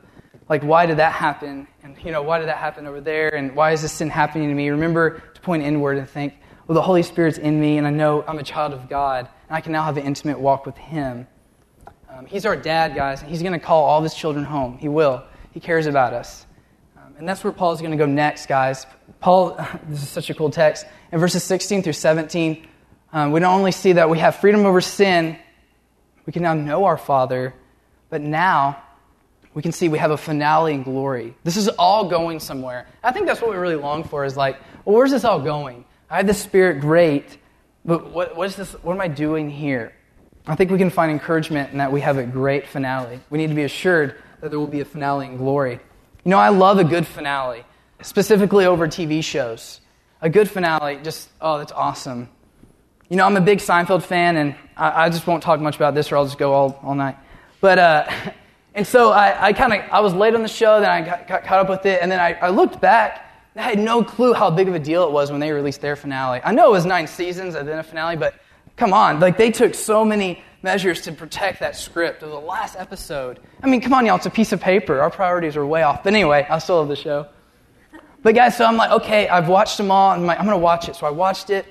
[0.49, 1.67] like, why did that happen?
[1.81, 3.33] And, you know, why did that happen over there?
[3.33, 4.69] And why is this sin happening to me?
[4.69, 6.35] Remember to point inward and think,
[6.67, 9.57] well, the Holy Spirit's in me, and I know I'm a child of God, and
[9.57, 11.25] I can now have an intimate walk with Him.
[12.07, 14.77] Um, he's our dad, guys, and He's going to call all of His children home.
[14.77, 15.23] He will.
[15.53, 16.45] He cares about us.
[17.13, 18.85] Um, and that's where Paul's going to go next, guys.
[19.19, 19.55] Paul,
[19.87, 20.85] this is such a cool text.
[21.11, 22.67] In verses 16 through 17,
[23.13, 25.37] um, we don't only see that we have freedom over sin,
[26.25, 27.53] we can now know our Father,
[28.09, 28.81] but now
[29.53, 31.35] we can see we have a finale in glory.
[31.43, 32.87] This is all going somewhere.
[33.03, 35.85] I think that's what we really long for is like, well, where's this all going?
[36.09, 37.37] I had the Spirit, great,
[37.85, 38.71] but what, what is this?
[38.83, 39.93] What am I doing here?
[40.47, 43.19] I think we can find encouragement in that we have a great finale.
[43.29, 45.79] We need to be assured that there will be a finale in glory.
[46.25, 47.65] You know, I love a good finale
[48.01, 49.81] specifically over TV shows.
[50.21, 52.29] A good finale, just, oh, that's awesome.
[53.09, 55.95] You know, I'm a big Seinfeld fan, and I, I just won't talk much about
[55.95, 57.17] this or I'll just go all, all night.
[57.59, 58.09] But, uh,
[58.73, 61.27] and so I, I kind of, I was late on the show, then I got,
[61.27, 64.33] got caught up with it, and then I, I looked back, I had no clue
[64.33, 66.39] how big of a deal it was when they released their finale.
[66.41, 68.33] I know it was nine seasons and then a finale, but
[68.77, 72.75] come on, like they took so many measures to protect that script of the last
[72.77, 73.39] episode.
[73.61, 75.01] I mean, come on, y'all, it's a piece of paper.
[75.01, 76.03] Our priorities are way off.
[76.03, 77.27] But anyway, I still love the show.
[78.23, 80.11] But guys, so I'm like, okay, I've watched them all.
[80.11, 80.95] I'm, like, I'm going to watch it.
[80.95, 81.65] So I watched it,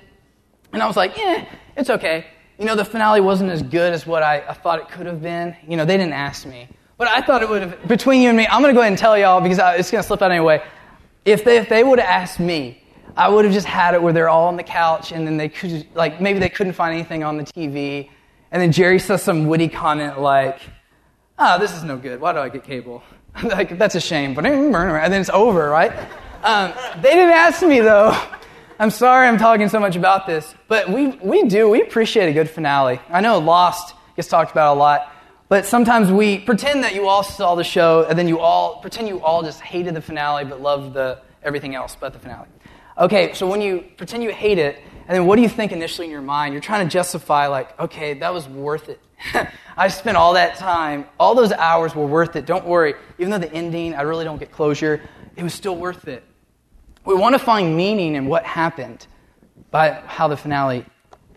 [0.74, 2.26] and I was like, eh, it's okay.
[2.59, 5.22] You know, the finale wasn't as good as what I, I thought it could have
[5.22, 5.57] been.
[5.66, 6.68] You know, they didn't ask me.
[6.98, 8.92] But I thought it would have, between you and me, I'm going to go ahead
[8.92, 10.62] and tell y'all because I, it's going to slip out anyway.
[11.24, 12.83] If they, if they would have asked me,
[13.16, 15.48] I would have just had it where they're all on the couch and then they
[15.48, 18.11] could, like, maybe they couldn't find anything on the TV.
[18.53, 20.61] And then Jerry says some witty comment like,
[21.38, 22.21] oh, this is no good.
[22.21, 23.03] Why do I get cable?
[23.43, 24.35] like, that's a shame.
[24.35, 25.91] But and then it's over, right?
[26.45, 28.17] Um, they didn't ask me though.
[28.79, 31.69] I'm sorry I'm talking so much about this, but we, we do.
[31.69, 33.01] We appreciate a good finale.
[33.09, 35.12] I know Lost gets talked about a lot,
[35.49, 39.07] but sometimes we pretend that you all saw the show and then you all pretend
[39.07, 42.49] you all just hated the finale but loved the, everything else but the finale.
[42.99, 44.79] Okay, so when you pretend you hate it,
[45.12, 46.55] and then what do you think initially in your mind?
[46.55, 48.98] You're trying to justify, like, okay, that was worth it.
[49.77, 52.46] I spent all that time, all those hours were worth it.
[52.46, 52.94] Don't worry.
[53.18, 55.03] Even though the ending, I really don't get closure,
[55.37, 56.25] it was still worth it.
[57.05, 59.07] We want to find meaning in what happened
[59.70, 60.87] by how the finale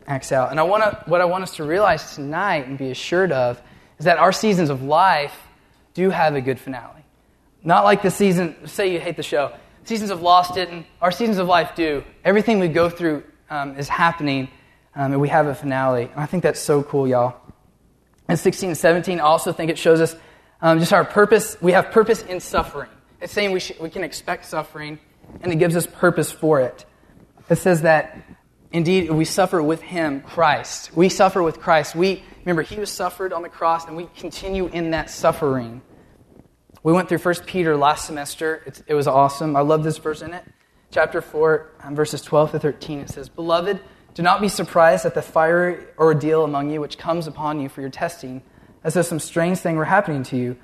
[0.07, 0.51] acts out.
[0.51, 3.61] And I wanna, what I want us to realize tonight and be assured of
[3.99, 5.35] is that our seasons of life
[5.93, 7.03] do have a good finale.
[7.61, 9.51] Not like the season, say you hate the show.
[9.83, 10.85] Seasons of Lost didn't.
[11.01, 12.05] Our seasons of life do.
[12.23, 14.49] Everything we go through um, is happening,
[14.95, 16.03] um, and we have a finale.
[16.03, 17.39] And I think that's so cool, y'all.
[18.27, 20.15] And 16 and 17, I also think it shows us
[20.61, 21.57] um, just our purpose.
[21.61, 22.89] We have purpose in suffering.
[23.21, 24.99] It's saying we, should, we can expect suffering,
[25.41, 26.85] and it gives us purpose for it.
[27.49, 28.17] It says that
[28.71, 30.95] indeed we suffer with Him, Christ.
[30.95, 31.95] We suffer with Christ.
[31.95, 35.81] We remember He was suffered on the cross, and we continue in that suffering.
[36.83, 38.61] We went through 1 Peter last semester.
[38.65, 39.55] It's, it was awesome.
[39.55, 40.43] I love this verse in it.
[40.95, 43.81] Chapter 4, um, verses 12 to 13, it says, Beloved,
[44.13, 47.81] do not be surprised at the fiery ordeal among you which comes upon you for
[47.81, 48.41] your testing,
[48.81, 50.55] as though some strange thing were happening to you.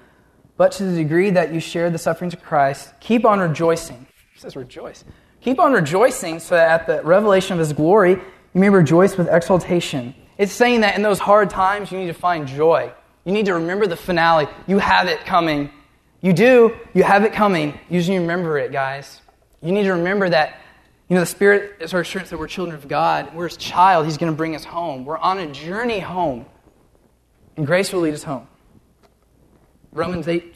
[0.55, 4.07] But to the degree that you share the sufferings of Christ, keep on rejoicing.
[4.33, 5.03] It says rejoice.
[5.41, 9.27] Keep on rejoicing so that at the revelation of his glory, you may rejoice with
[9.27, 10.15] exultation.
[10.37, 12.93] It's saying that in those hard times, you need to find joy.
[13.25, 14.47] You need to remember the finale.
[14.65, 15.71] You have it coming.
[16.21, 16.77] You do.
[16.93, 17.77] You have it coming.
[17.89, 19.19] You just remember it, guys.
[19.61, 20.59] You need to remember that,
[21.07, 23.35] you know, the Spirit is our assurance that we're children of God.
[23.35, 24.05] We're His child.
[24.05, 25.05] He's going to bring us home.
[25.05, 26.45] We're on a journey home.
[27.57, 28.47] And grace will lead us home.
[29.91, 30.55] Romans 8,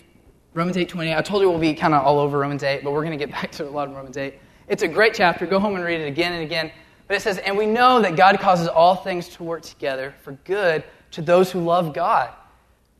[0.53, 1.13] Romans 8, 28.
[1.13, 3.23] I told you we'll be kind of all over Romans 8, but we're going to
[3.23, 4.39] get back to a lot of Romans 8.
[4.67, 5.45] It's a great chapter.
[5.45, 6.71] Go home and read it again and again.
[7.07, 10.31] But it says, And we know that God causes all things to work together for
[10.45, 12.31] good to those who love God,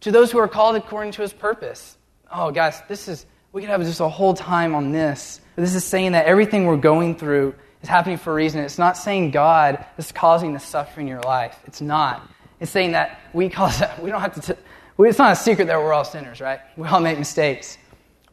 [0.01, 1.97] to those who are called according to his purpose.
[2.31, 5.41] Oh, guys, this is, we could have just a whole time on this.
[5.55, 8.61] This is saying that everything we're going through is happening for a reason.
[8.61, 11.57] It's not saying God is causing the suffering in your life.
[11.65, 12.29] It's not.
[12.59, 14.61] It's saying that we cause, we don't have to, t-
[14.99, 16.59] it's not a secret that we're all sinners, right?
[16.77, 17.77] We all make mistakes.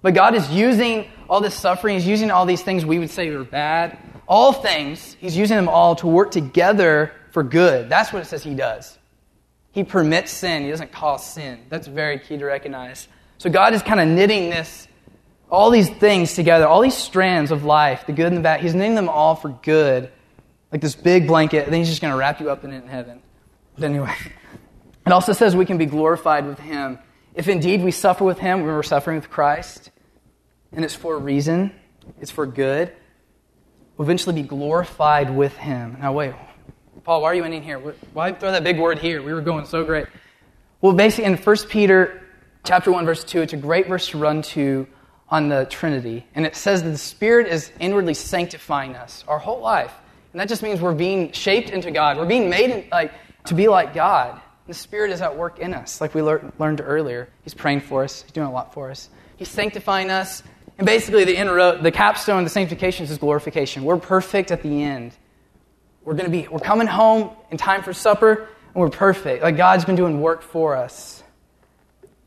[0.01, 3.29] But God is using all this suffering, He's using all these things we would say
[3.29, 7.89] are bad, all things, He's using them all to work together for good.
[7.89, 8.99] That's what it says He does.
[9.71, 11.61] He permits sin, He doesn't cause sin.
[11.69, 13.07] That's very key to recognize.
[13.39, 14.89] So God is kind of knitting this,
[15.53, 18.75] all these things together, all these strands of life, the good and the bad, He's
[18.75, 20.11] knitting them all for good,
[20.73, 22.83] like this big blanket, and then He's just going to wrap you up in it
[22.83, 23.21] in heaven.
[23.75, 24.15] But anyway,
[25.07, 26.99] it also says we can be glorified with Him.
[27.35, 29.91] If indeed we suffer with Him, we're suffering with Christ,
[30.73, 31.73] and it's for a reason,
[32.19, 32.91] it's for good,
[33.99, 35.99] we'll eventually be glorified with Him.
[36.01, 36.33] Now, wait,
[37.05, 37.79] Paul, why are you ending here?
[38.15, 39.21] Why throw that big word here?
[39.23, 40.07] We were going so great.
[40.81, 42.23] Well, basically, in 1 Peter
[42.65, 44.87] chapter 1, verse 2, it's a great verse to run to
[45.33, 46.27] on the Trinity.
[46.35, 49.93] And it says that the Spirit is inwardly sanctifying us our whole life.
[50.33, 52.19] And that just means we're being shaped into God.
[52.19, 53.13] We're being made in, like,
[53.47, 54.39] to be like God.
[54.67, 57.31] The Spirit is at work in us, like we lear- learned earlier.
[57.45, 59.09] He's praying for us, He's doing a lot for us.
[59.37, 60.43] He's sanctifying us.
[60.79, 63.85] And basically, the, inner, the capstone, the sanctification is glorification.
[63.85, 65.13] We're perfect at the end.
[66.05, 69.43] We're to be, we're coming home in time for supper, and we're perfect.
[69.43, 71.23] Like God's been doing work for us.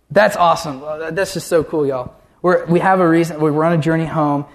[0.09, 0.81] That's awesome.
[1.15, 2.15] That's just so cool, y'all.
[2.45, 3.41] We're, we have a reason.
[3.41, 4.45] We're on a journey home,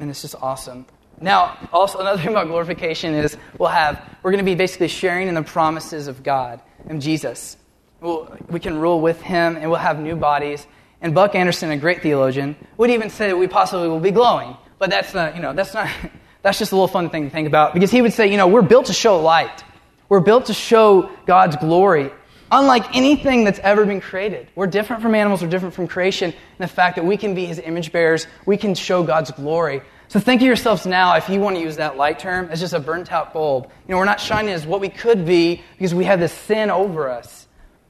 [0.00, 0.84] and it's just awesome.
[1.20, 5.28] Now, also another thing about glorification is we'll have we're going to be basically sharing
[5.28, 7.56] in the promises of God and Jesus.
[8.00, 10.66] We'll, we can rule with Him, and we'll have new bodies.
[11.00, 14.56] And Buck Anderson, a great theologian, would even say that we possibly will be glowing.
[14.80, 15.88] But that's not, you know, that's not.
[16.42, 18.46] That's just a little fun thing to think about because he would say, you know,
[18.46, 19.64] we're built to show light.
[20.08, 22.12] We're built to show God's glory
[22.50, 24.48] unlike anything that's ever been created.
[24.54, 27.46] We're different from animals, we're different from creation, and the fact that we can be
[27.46, 29.82] his image bearers, we can show God's glory.
[30.08, 32.72] So think of yourselves now, if you want to use that light term, as just
[32.72, 33.64] a burnt out bulb.
[33.86, 36.70] You know, we're not shining as what we could be because we have this sin
[36.70, 37.48] over us.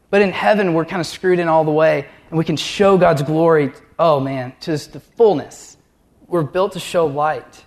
[0.08, 2.96] But in heaven, we're kind of screwed in all the way, and we can show
[2.96, 5.76] God's glory, oh man, to the fullness.
[6.26, 7.64] We're built to show light.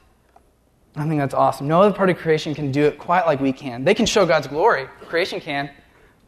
[0.95, 1.67] I think that's awesome.
[1.67, 3.83] No other part of creation can do it quite like we can.
[3.83, 5.69] They can show God's glory, creation can,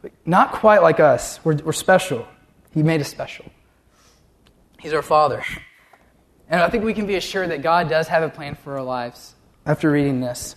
[0.02, 1.42] but not quite like us.
[1.44, 2.26] We're, we're special.
[2.72, 3.46] He made us special.
[4.78, 5.44] He's our Father.
[6.48, 8.82] And I think we can be assured that God does have a plan for our
[8.82, 9.34] lives
[9.64, 10.56] after reading this.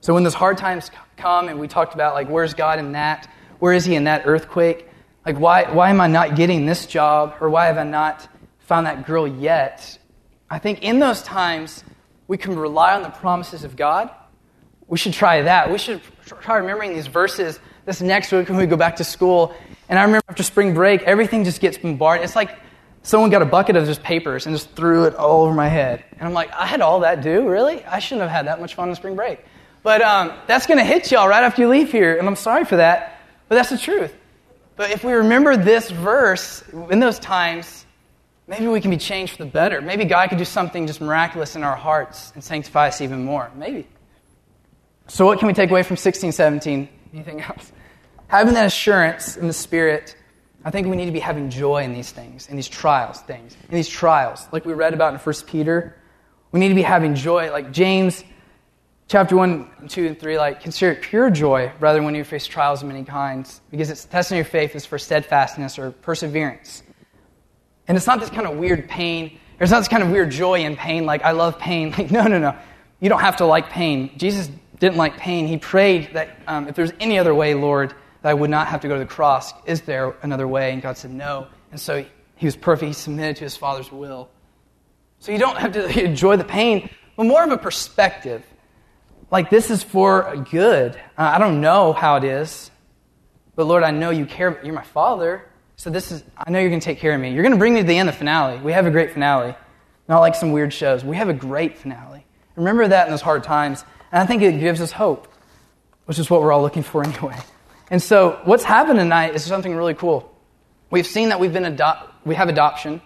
[0.00, 3.28] So when those hard times come and we talked about, like, where's God in that?
[3.58, 4.86] Where is He in that earthquake?
[5.26, 7.34] Like, why, why am I not getting this job?
[7.40, 9.98] Or why have I not found that girl yet?
[10.48, 11.82] I think in those times,
[12.28, 14.10] we can rely on the promises of God.
[14.86, 15.70] We should try that.
[15.70, 19.54] We should try remembering these verses this next week when we go back to school.
[19.88, 22.24] And I remember after spring break, everything just gets bombarded.
[22.24, 22.58] It's like
[23.02, 26.04] someone got a bucket of just papers and just threw it all over my head.
[26.12, 27.48] And I'm like, I had all that due?
[27.48, 27.84] Really?
[27.84, 29.40] I shouldn't have had that much fun on spring break.
[29.82, 32.16] But um, that's going to hit y'all right after you leave here.
[32.18, 33.20] And I'm sorry for that.
[33.48, 34.14] But that's the truth.
[34.76, 37.86] But if we remember this verse in those times,
[38.46, 39.80] maybe we can be changed for the better.
[39.80, 43.50] Maybe God could do something just miraculous in our hearts and sanctify us even more.
[43.56, 43.86] Maybe.
[45.08, 46.88] So, what can we take away from 16, 17?
[47.14, 47.72] Anything else?
[48.28, 50.16] Having that assurance in the Spirit,
[50.64, 53.56] I think we need to be having joy in these things, in these trials, things,
[53.68, 55.96] in these trials, like we read about in 1 Peter.
[56.52, 58.22] We need to be having joy, like James
[59.08, 62.82] chapter 1, 2, and 3, like consider it pure joy, rather when you face trials
[62.82, 66.82] of many kinds, because it's testing your faith is for steadfastness or perseverance.
[67.88, 69.38] And it's not this kind of weird pain.
[69.58, 71.92] It's not this kind of weird joy in pain, like I love pain.
[71.98, 72.54] Like, no, no, no.
[73.00, 74.10] You don't have to like pain.
[74.18, 75.46] Jesus didn't like pain.
[75.46, 78.80] He prayed that um, if there's any other way, Lord, that I would not have
[78.82, 79.52] to go to the cross.
[79.66, 80.72] Is there another way?
[80.72, 81.48] And God said no.
[81.70, 82.04] And so
[82.36, 82.86] he was perfect.
[82.88, 84.28] He submitted to his Father's will.
[85.20, 88.44] So you don't have to enjoy the pain, but more of a perspective.
[89.30, 90.96] Like this is for good.
[91.16, 92.70] Uh, I don't know how it is,
[93.56, 94.60] but Lord, I know you care.
[94.64, 95.44] You're my Father.
[95.76, 97.32] So this is, I know you're going to take care of me.
[97.32, 98.58] You're going to bring me to the end of the finale.
[98.58, 99.54] We have a great finale.
[100.08, 101.04] Not like some weird shows.
[101.04, 102.24] We have a great finale.
[102.56, 103.84] Remember that in those hard times.
[104.12, 105.28] And I think it gives us hope,
[106.06, 107.36] which is what we're all looking for anyway.
[107.90, 110.34] And so what's happened tonight is something really cool.
[110.90, 113.00] We've seen that we've been adop- we have adoption.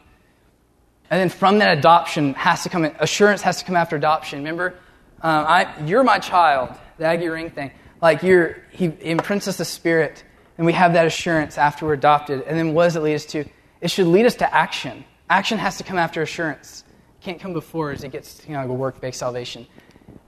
[1.11, 4.39] And then from that adoption has to come, assurance has to come after adoption.
[4.39, 4.75] Remember,
[5.21, 7.71] um, I, you're my child, the Aggie ring thing.
[8.01, 10.25] Like you're, he imprints us the spirit
[10.59, 12.43] and we have that assurance after we're adopted.
[12.43, 13.45] And then what does it lead us to?
[13.81, 15.05] It should lead us to action.
[15.29, 16.85] Action has to come after assurance.
[17.21, 19.67] It can't come before as it gets, you know, a work-based salvation.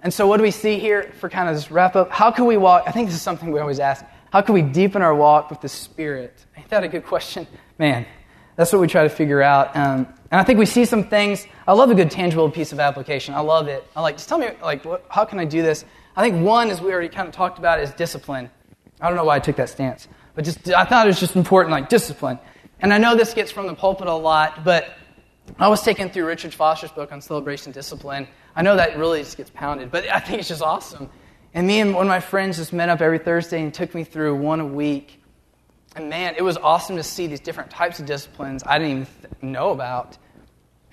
[0.05, 2.11] And so what do we see here for kind of this wrap up?
[2.11, 2.84] How can we walk?
[2.86, 4.05] I think this is something we always ask.
[4.30, 6.44] How can we deepen our walk with the Spirit?
[6.59, 7.46] Ain't that a good question?
[7.78, 8.05] Man,
[8.57, 9.74] that's what we try to figure out.
[9.74, 11.46] Um, and I think we see some things.
[11.66, 13.34] I love a good tangible piece of application.
[13.34, 13.82] I love it.
[13.96, 15.86] I like, just tell me, like, what, how can I do this?
[16.16, 18.50] I think one, as we already kind of talked about, is discipline.
[19.00, 20.07] I don't know why I took that stance.
[20.34, 22.38] But just, I thought it was just important, like discipline.
[22.80, 24.98] And I know this gets from the pulpit a lot, but
[25.59, 28.26] I was taken through Richard Foster's book on celebration discipline.
[28.57, 31.11] I know that really just gets pounded, but I think it's just awesome.
[31.53, 34.03] And me and one of my friends just met up every Thursday and took me
[34.03, 35.22] through one a week.
[35.95, 39.07] And man, it was awesome to see these different types of disciplines I didn't even
[39.07, 40.18] th- know about.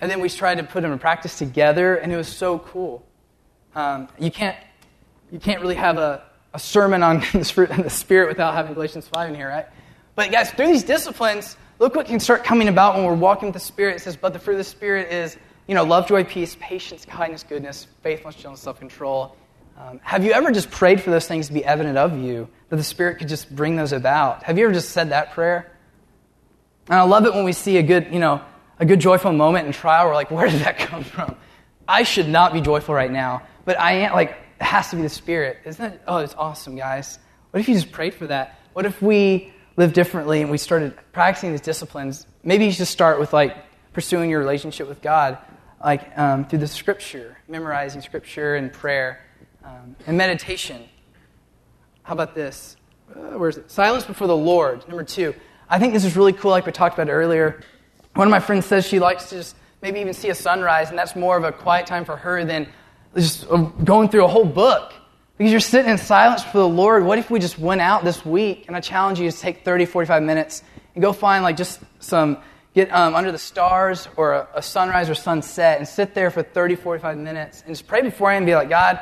[0.00, 3.04] And then we tried to put them in practice together, and it was so cool.
[3.74, 4.56] Um, you, can't,
[5.32, 6.22] you can't really have a,
[6.54, 9.66] a sermon on the spirit, the spirit without having Galatians 5 in here, right?
[10.14, 13.54] But guys, through these disciplines, look what can start coming about when we're walking with
[13.54, 13.96] the Spirit.
[13.96, 17.04] It says, but the fruit of the Spirit is, you know, love, joy, peace, patience,
[17.04, 19.36] kindness, goodness, faithfulness, gentleness, self-control.
[19.78, 22.76] Um, have you ever just prayed for those things to be evident of you, that
[22.76, 24.42] the Spirit could just bring those about?
[24.44, 25.72] Have you ever just said that prayer?
[26.88, 28.42] And I love it when we see a good, you know,
[28.78, 30.06] a good joyful moment in trial.
[30.06, 31.36] We're like, where did that come from?
[31.86, 35.02] I should not be joyful right now, but I am like, it has to be
[35.02, 35.58] the Spirit.
[35.64, 36.00] Isn't it?
[36.06, 37.18] Oh, it's awesome, guys.
[37.50, 38.58] What if you just prayed for that?
[38.72, 42.26] What if we lived differently and we started practicing these disciplines?
[42.42, 43.56] Maybe you should start with like
[43.92, 45.38] pursuing your relationship with God,
[45.84, 49.20] like um, through the Scripture, memorizing Scripture and prayer,
[49.64, 50.84] um, and meditation.
[52.02, 52.76] How about this?
[53.14, 53.70] Uh, where's it?
[53.70, 54.86] Silence before the Lord.
[54.88, 55.34] Number two.
[55.68, 57.62] I think this is really cool, like we talked about earlier.
[58.14, 60.98] One of my friends says she likes to just maybe even see a sunrise, and
[60.98, 62.68] that's more of a quiet time for her than
[63.14, 64.92] just uh, going through a whole book
[65.38, 67.04] because you're sitting in silence for the Lord.
[67.04, 69.86] What if we just went out this week and I challenge you to take 30,
[69.86, 70.62] 45 minutes
[70.94, 72.38] and go find like just some,
[72.74, 76.42] get um, under the stars or a, a, sunrise or sunset and sit there for
[76.42, 79.00] 30, 45 minutes and just pray before and be like, God,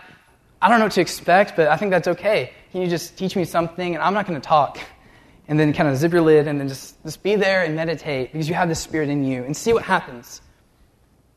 [0.63, 2.53] I don't know what to expect, but I think that's okay.
[2.73, 3.95] Can you just teach me something?
[3.95, 4.79] And I'm not going to talk.
[5.49, 8.33] And then kind of zip your lid and then just, just be there and meditate
[8.33, 10.43] because you have the Spirit in you and see what happens.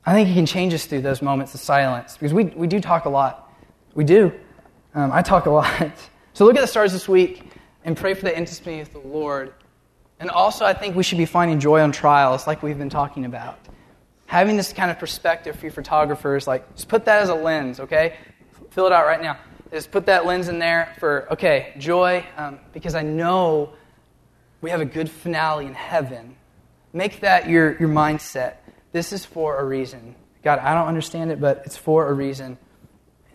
[0.06, 2.80] I think He can change us through those moments of silence because we, we do
[2.80, 3.52] talk a lot.
[3.96, 4.32] We do.
[4.94, 5.92] Um, I talk a lot.
[6.36, 7.44] So look at the stars this week
[7.86, 9.54] and pray for the intimacy with the Lord.
[10.20, 13.26] And also, I think we should be finding joy on trials like we've been talking
[13.26, 13.60] about.
[14.26, 18.16] Having this kind of perspective for photographers, like, just put that as a lens, okay?
[18.72, 19.38] Fill it out right now.
[19.72, 23.74] Just put that lens in there for, okay, joy, um, because I know
[24.62, 26.36] we have a good finale in heaven.
[26.94, 28.56] Make that your, your mindset.
[28.92, 30.16] This is for a reason.
[30.42, 32.58] God, I don't understand it, but it's for a reason.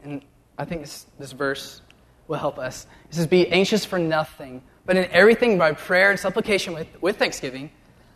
[0.03, 0.23] And
[0.59, 1.81] I think this, this verse
[2.27, 2.87] will help us.
[3.09, 7.17] It says, Be anxious for nothing, but in everything by prayer and supplication with, with
[7.17, 7.71] thanksgiving,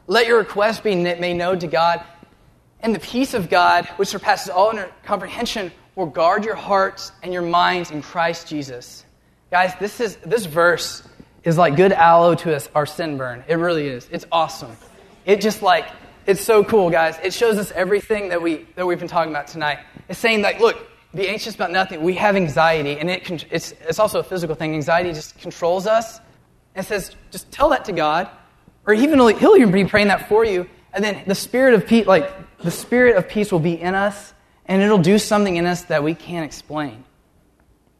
[0.07, 2.05] let your requests be made known to God.
[2.80, 4.74] And the peace of God, which surpasses all
[5.05, 9.05] comprehension, will guard your hearts and your minds in Christ Jesus.
[9.51, 11.07] Guys, this, is, this verse
[11.45, 13.45] is like good aloe to us, our sin burn.
[13.47, 14.09] It really is.
[14.11, 14.76] It's awesome.
[15.24, 15.86] It just like
[16.24, 17.18] it's so cool, guys.
[17.22, 19.80] It shows us everything that, we, that we've been talking about tonight.
[20.09, 20.78] It's saying, like, look,
[21.14, 22.02] be anxious about nothing.
[22.02, 24.74] We have anxiety, and it, it's, it's also a physical thing.
[24.74, 26.20] Anxiety just controls us.
[26.74, 28.30] And says, just tell that to God,
[28.86, 30.68] or even he'll even be praying that for you.
[30.94, 34.32] And then the spirit of peace, like the spirit of peace, will be in us,
[34.64, 37.04] and it'll do something in us that we can't explain.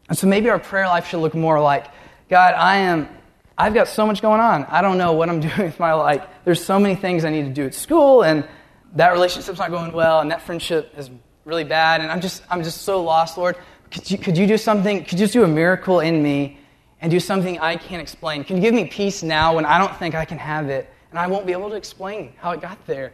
[0.09, 1.87] And so maybe our prayer life should look more like,
[2.29, 3.09] God, I am,
[3.57, 4.65] I've got so much going on.
[4.65, 6.23] I don't know what I'm doing with my life.
[6.45, 8.47] There's so many things I need to do at school, and
[8.95, 11.11] that relationship's not going well, and that friendship is
[11.45, 13.57] really bad, and I'm just, I'm just so lost, Lord.
[13.91, 15.03] Could you, could you do something?
[15.03, 16.57] Could you just do a miracle in me
[17.01, 18.43] and do something I can't explain?
[18.43, 21.19] Can you give me peace now when I don't think I can have it, and
[21.19, 23.13] I won't be able to explain how it got there?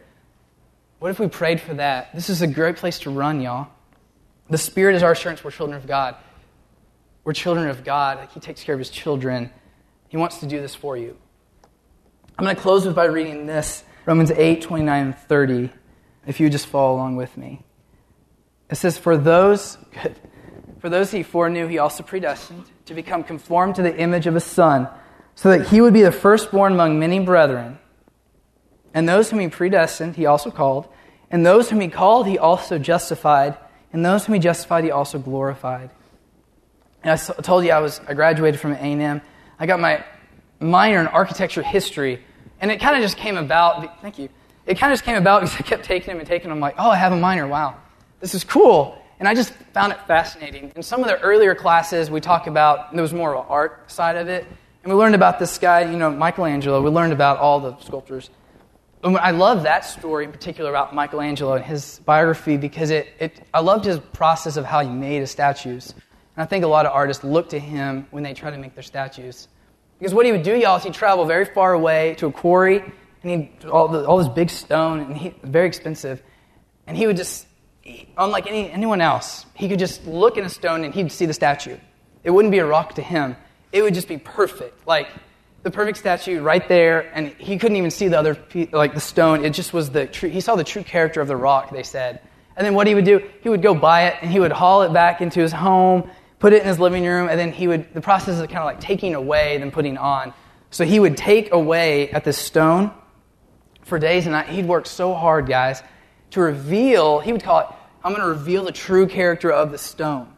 [1.00, 2.14] What if we prayed for that?
[2.14, 3.68] This is a great place to run, y'all.
[4.48, 6.16] The Spirit is our assurance we're children of God.
[7.24, 8.28] We're children of God.
[8.32, 9.50] He takes care of His children.
[10.08, 11.16] He wants to do this for you.
[12.38, 15.70] I'm going to close with by reading this Romans 8, 29, and 30,
[16.26, 17.62] if you just follow along with me.
[18.70, 19.76] It says, For those,
[20.80, 24.44] for those he foreknew, he also predestined to become conformed to the image of his
[24.44, 24.88] Son,
[25.34, 27.78] so that he would be the firstborn among many brethren.
[28.94, 30.88] And those whom he predestined, he also called.
[31.30, 33.56] And those whom he called, he also justified.
[33.92, 35.90] And those whom he justified, he also glorified.
[37.02, 39.22] And I told you I was I graduated from A&M.
[39.58, 40.04] I got my
[40.58, 42.22] minor in architecture history,
[42.60, 44.00] and it kind of just came about.
[44.02, 44.28] Thank you.
[44.66, 46.60] It kind of just came about because I kept taking them and taking them.
[46.60, 47.46] Like, oh, I have a minor.
[47.46, 47.76] Wow,
[48.20, 48.96] this is cool.
[49.18, 50.72] And I just found it fascinating.
[50.76, 53.90] In some of the earlier classes, we talk about there was more of an art
[53.90, 54.46] side of it,
[54.82, 56.80] and we learned about this guy, you know, Michelangelo.
[56.80, 58.30] We learned about all the sculptors.
[59.02, 63.42] And I love that story in particular about Michelangelo and his biography because it, it,
[63.52, 65.92] I loved his process of how he made his statues.
[65.92, 68.74] And I think a lot of artists look to him when they try to make
[68.74, 69.48] their statues.
[69.98, 72.82] Because what he would do, y'all, is he'd travel very far away to a quarry,
[73.22, 76.22] and he'd all, the, all this big stone, and he very expensive.
[76.86, 77.46] And he would just,
[78.16, 81.34] unlike any, anyone else, he could just look in a stone and he'd see the
[81.34, 81.76] statue.
[82.22, 83.36] It wouldn't be a rock to him.
[83.72, 85.08] It would just be perfect, like
[85.62, 88.38] the perfect statue right there, and he couldn't even see the other,
[88.72, 89.44] like the stone.
[89.44, 92.20] It just was the true, he saw the true character of the rock, they said.
[92.56, 94.82] And then what he would do, he would go buy it, and he would haul
[94.82, 97.92] it back into his home, put it in his living room, and then he would,
[97.94, 100.34] the process is kind of like taking away, then putting on.
[100.70, 102.92] So he would take away at this stone
[103.82, 104.50] for days and nights.
[104.50, 105.82] He'd work so hard, guys,
[106.30, 107.66] to reveal, he would call it,
[108.02, 110.32] I'm going to reveal the true character of the stone.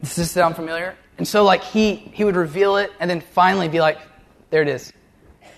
[0.00, 0.96] Does this sound familiar?
[1.18, 3.98] And so, like, he, he would reveal it and then finally be like,
[4.50, 4.92] there it is.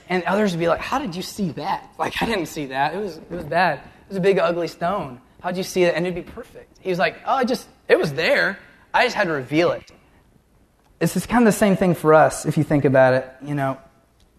[0.08, 1.88] And others would be like, how did you see that?
[1.98, 2.94] Like, I didn't see that.
[2.94, 3.78] It was, it was bad.
[3.78, 5.20] It was a big, ugly stone.
[5.40, 5.94] How'd you see it?
[5.94, 6.78] And it'd be perfect.
[6.80, 8.58] He was like, oh, I just, it was there.
[8.92, 9.92] I just had to reveal it.
[10.98, 13.30] It's just kind of the same thing for us, if you think about it.
[13.42, 13.78] You know,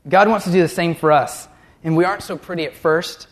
[0.07, 1.47] God wants to do the same for us.
[1.83, 3.27] And we aren't so pretty at first.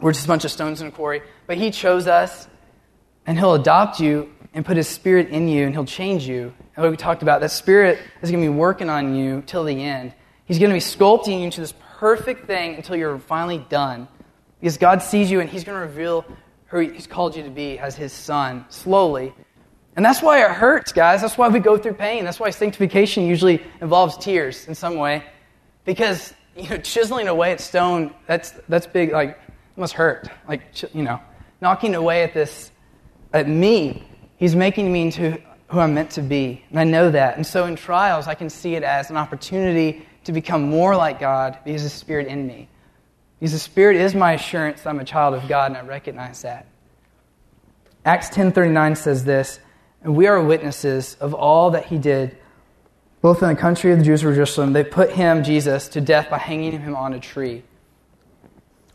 [0.00, 1.22] We're just a bunch of stones in a quarry.
[1.46, 2.48] But He chose us,
[3.26, 6.52] and He'll adopt you and put His Spirit in you, and He'll change you.
[6.74, 9.64] And what we talked about, that Spirit is going to be working on you till
[9.64, 10.14] the end.
[10.46, 14.08] He's going to be sculpting you into this perfect thing until you're finally done.
[14.60, 16.24] Because God sees you, and He's going to reveal
[16.66, 19.34] who He's called you to be as His Son, slowly.
[19.96, 21.20] And that's why it hurts, guys.
[21.20, 22.24] That's why we go through pain.
[22.24, 25.24] That's why sanctification usually involves tears in some way.
[25.84, 29.38] Because, you know, chiseling away at stone, that's, that's big, like,
[29.80, 30.28] must hurt.
[30.46, 30.62] Like,
[30.94, 31.20] you know,
[31.60, 32.70] knocking away at this,
[33.32, 34.04] at me,
[34.36, 36.64] he's making me into who I'm meant to be.
[36.70, 37.36] And I know that.
[37.36, 41.18] And so in trials, I can see it as an opportunity to become more like
[41.20, 42.68] God because the Spirit in me.
[43.38, 46.42] Because the Spirit is my assurance that I'm a child of God, and I recognize
[46.42, 46.66] that.
[48.04, 49.60] Acts 10.39 says this,
[50.02, 52.36] and we are witnesses of all that he did,
[53.20, 54.72] both in the country of the Jews of Jerusalem.
[54.72, 57.62] They put him, Jesus, to death by hanging him on a tree.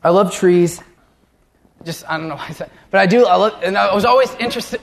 [0.06, 0.80] I love trees.
[1.84, 4.06] Just, I don't know why I said, but I do, I love, and I was
[4.06, 4.80] always interested,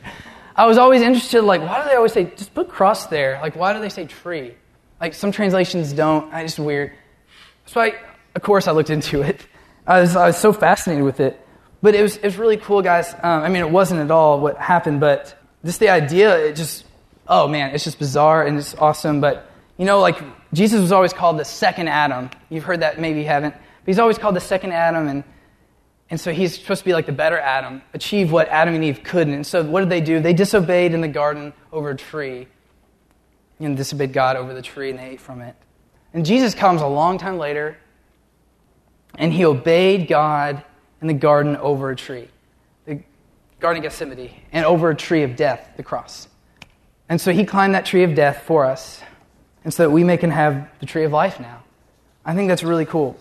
[0.56, 3.40] I was always interested, like, why do they always say, just put cross there?
[3.42, 4.54] Like, why do they say tree?
[5.00, 6.32] Like, some translations don't.
[6.32, 6.92] I just weird.
[7.66, 7.94] So I,
[8.36, 9.44] of course, I looked into it.
[9.88, 11.44] I was, I was so fascinated with it.
[11.82, 13.12] But it was, it was really cool, guys.
[13.12, 16.84] Um, I mean, it wasn't at all what happened, but just the idea, it just,
[17.26, 19.20] oh man, it's just bizarre and it's awesome.
[19.20, 22.30] But, you know, like Jesus was always called the second Adam.
[22.50, 23.56] You've heard that, maybe you haven't.
[23.80, 25.24] But he's always called the second Adam, and,
[26.10, 29.02] and so he's supposed to be like the better Adam, achieve what Adam and Eve
[29.02, 29.34] couldn't.
[29.34, 30.20] And so what did they do?
[30.20, 32.46] They disobeyed in the garden over a tree.
[33.58, 35.54] Know, disobeyed God over the tree, and they ate from it.
[36.14, 37.76] And Jesus comes a long time later,
[39.16, 40.64] and he obeyed God
[41.02, 42.28] in the garden over a tree.
[42.86, 43.02] The
[43.58, 46.26] Garden of Gethsemane, and over a tree of death, the cross.
[47.10, 49.02] And so he climbed that tree of death for us,
[49.62, 51.62] and so that we may can have the tree of life now.
[52.24, 53.18] I think that's really cool.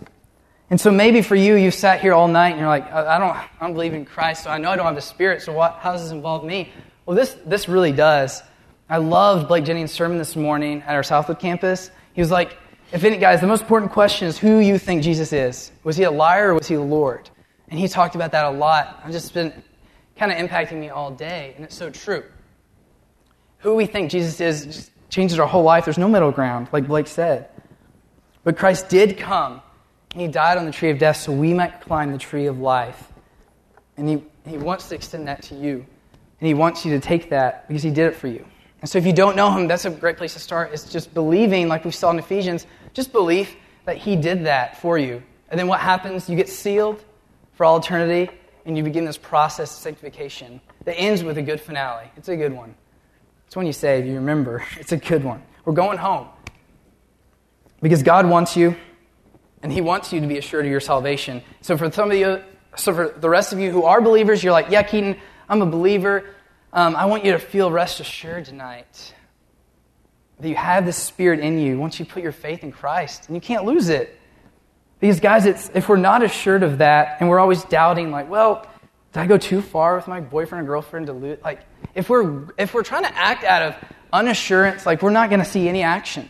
[0.69, 3.35] And so maybe for you, you've sat here all night and you're like, I don't,
[3.35, 5.77] I don't believe in Christ, so I know I don't have the Spirit, so what,
[5.79, 6.71] how does this involve me?
[7.05, 8.43] Well, this, this really does.
[8.87, 11.89] I loved Blake Jennings' sermon this morning at our Southwood campus.
[12.13, 12.55] He was like,
[12.91, 15.71] if any, guys, the most important question is who you think Jesus is.
[15.83, 17.29] Was he a liar or was he the Lord?
[17.69, 19.01] And he talked about that a lot.
[19.03, 19.63] I've just been
[20.17, 22.23] kind of impacting me all day, and it's so true.
[23.59, 25.85] Who we think Jesus is, just, changes our whole life.
[25.85, 27.49] There's no middle ground, like Blake said.
[28.43, 29.61] But Christ did come,
[30.15, 33.11] he died on the tree of death so we might climb the tree of life.
[33.97, 35.85] And he, he wants to extend that to you.
[36.39, 38.45] And he wants you to take that because he did it for you.
[38.81, 40.71] And so if you don't know him, that's a great place to start.
[40.73, 43.55] It's just believing, like we saw in Ephesians, just belief
[43.85, 45.21] that he did that for you.
[45.49, 46.29] And then what happens?
[46.29, 47.03] You get sealed
[47.53, 48.31] for all eternity,
[48.65, 52.09] and you begin this process of sanctification that ends with a good finale.
[52.15, 52.73] It's a good one.
[53.47, 55.41] It's when you if you remember, it's a good one.
[55.65, 56.27] We're going home.
[57.81, 58.75] Because God wants you,
[59.61, 61.41] and He wants you to be assured of your salvation.
[61.61, 62.43] So for some of you,
[62.75, 65.65] so for the rest of you who are believers, you're like, yeah, Keaton, I'm a
[65.65, 66.25] believer.
[66.71, 69.13] Um, I want you to feel rest assured tonight
[70.39, 73.35] that you have this spirit in you once you put your faith in Christ, and
[73.35, 74.17] you can't lose it.
[74.99, 78.67] Because, guys, it's, if we're not assured of that and we're always doubting, like, well,
[79.13, 81.39] did I go too far with my boyfriend or girlfriend to lose?
[81.43, 81.61] Like,
[81.95, 83.75] if we're, if we're trying to act out of
[84.13, 86.29] unassurance, like, we're not going to see any action.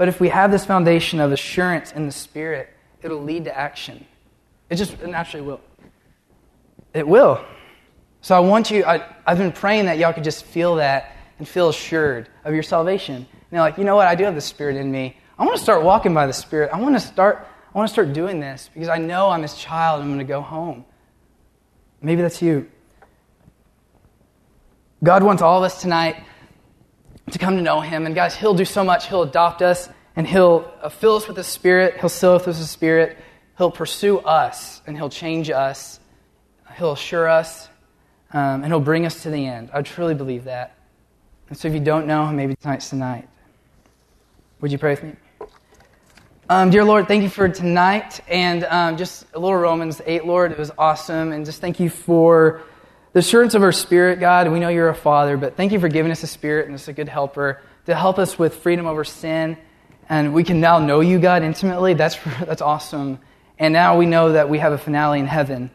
[0.00, 2.70] But if we have this foundation of assurance in the Spirit,
[3.02, 4.06] it'll lead to action.
[4.70, 5.60] It just naturally will.
[6.94, 7.44] It will.
[8.22, 11.46] So I want you, I, I've been praying that y'all could just feel that and
[11.46, 13.16] feel assured of your salvation.
[13.16, 14.06] And you're like, you know what?
[14.06, 15.18] I do have the Spirit in me.
[15.38, 16.70] I want to start walking by the Spirit.
[16.72, 19.54] I want to start I want to start doing this because I know I'm his
[19.54, 20.00] child.
[20.00, 20.86] And I'm going to go home.
[22.00, 22.70] Maybe that's you.
[25.04, 26.24] God wants all of us tonight
[27.32, 28.06] to come to know him.
[28.06, 29.08] And guys, he'll do so much.
[29.08, 31.98] He'll adopt us and he'll uh, fill us with his spirit.
[32.00, 33.16] He'll seal us with his spirit.
[33.58, 36.00] He'll pursue us and he'll change us.
[36.76, 37.68] He'll assure us
[38.32, 39.70] um, and he'll bring us to the end.
[39.72, 40.76] I truly believe that.
[41.48, 43.28] And so if you don't know maybe tonight's tonight.
[44.60, 45.16] Would you pray with me?
[46.48, 50.52] Um, dear Lord, thank you for tonight and um, just a little Romans 8, Lord.
[50.52, 51.32] It was awesome.
[51.32, 52.62] And just thank you for
[53.12, 54.50] the assurance of our spirit, God.
[54.50, 56.86] We know you're a father, but thank you for giving us a spirit and us
[56.88, 59.56] a good helper to help us with freedom over sin.
[60.08, 61.94] And we can now know you, God, intimately.
[61.94, 63.18] That's, that's awesome.
[63.58, 65.70] And now we know that we have a finale in heaven.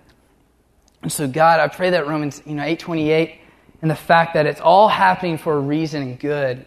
[1.02, 3.40] And so, God, I pray that Romans you know, 828
[3.82, 6.66] and the fact that it's all happening for a reason and good.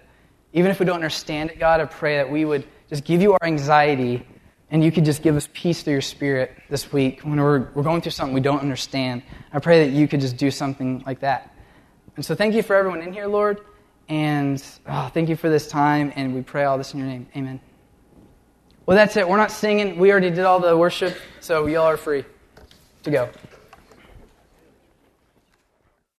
[0.52, 3.32] Even if we don't understand it, God, I pray that we would just give you
[3.32, 4.26] our anxiety
[4.70, 7.82] and you could just give us peace through your spirit this week when we're, we're
[7.82, 9.22] going through something we don't understand.
[9.52, 11.54] I pray that you could just do something like that.
[12.16, 13.60] And so thank you for everyone in here, Lord.
[14.08, 16.12] And oh, thank you for this time.
[16.16, 17.28] And we pray all this in your name.
[17.36, 17.60] Amen.
[18.86, 19.28] Well, that's it.
[19.28, 19.98] We're not singing.
[19.98, 21.16] We already did all the worship.
[21.40, 22.24] So y'all are free
[23.04, 23.30] to go.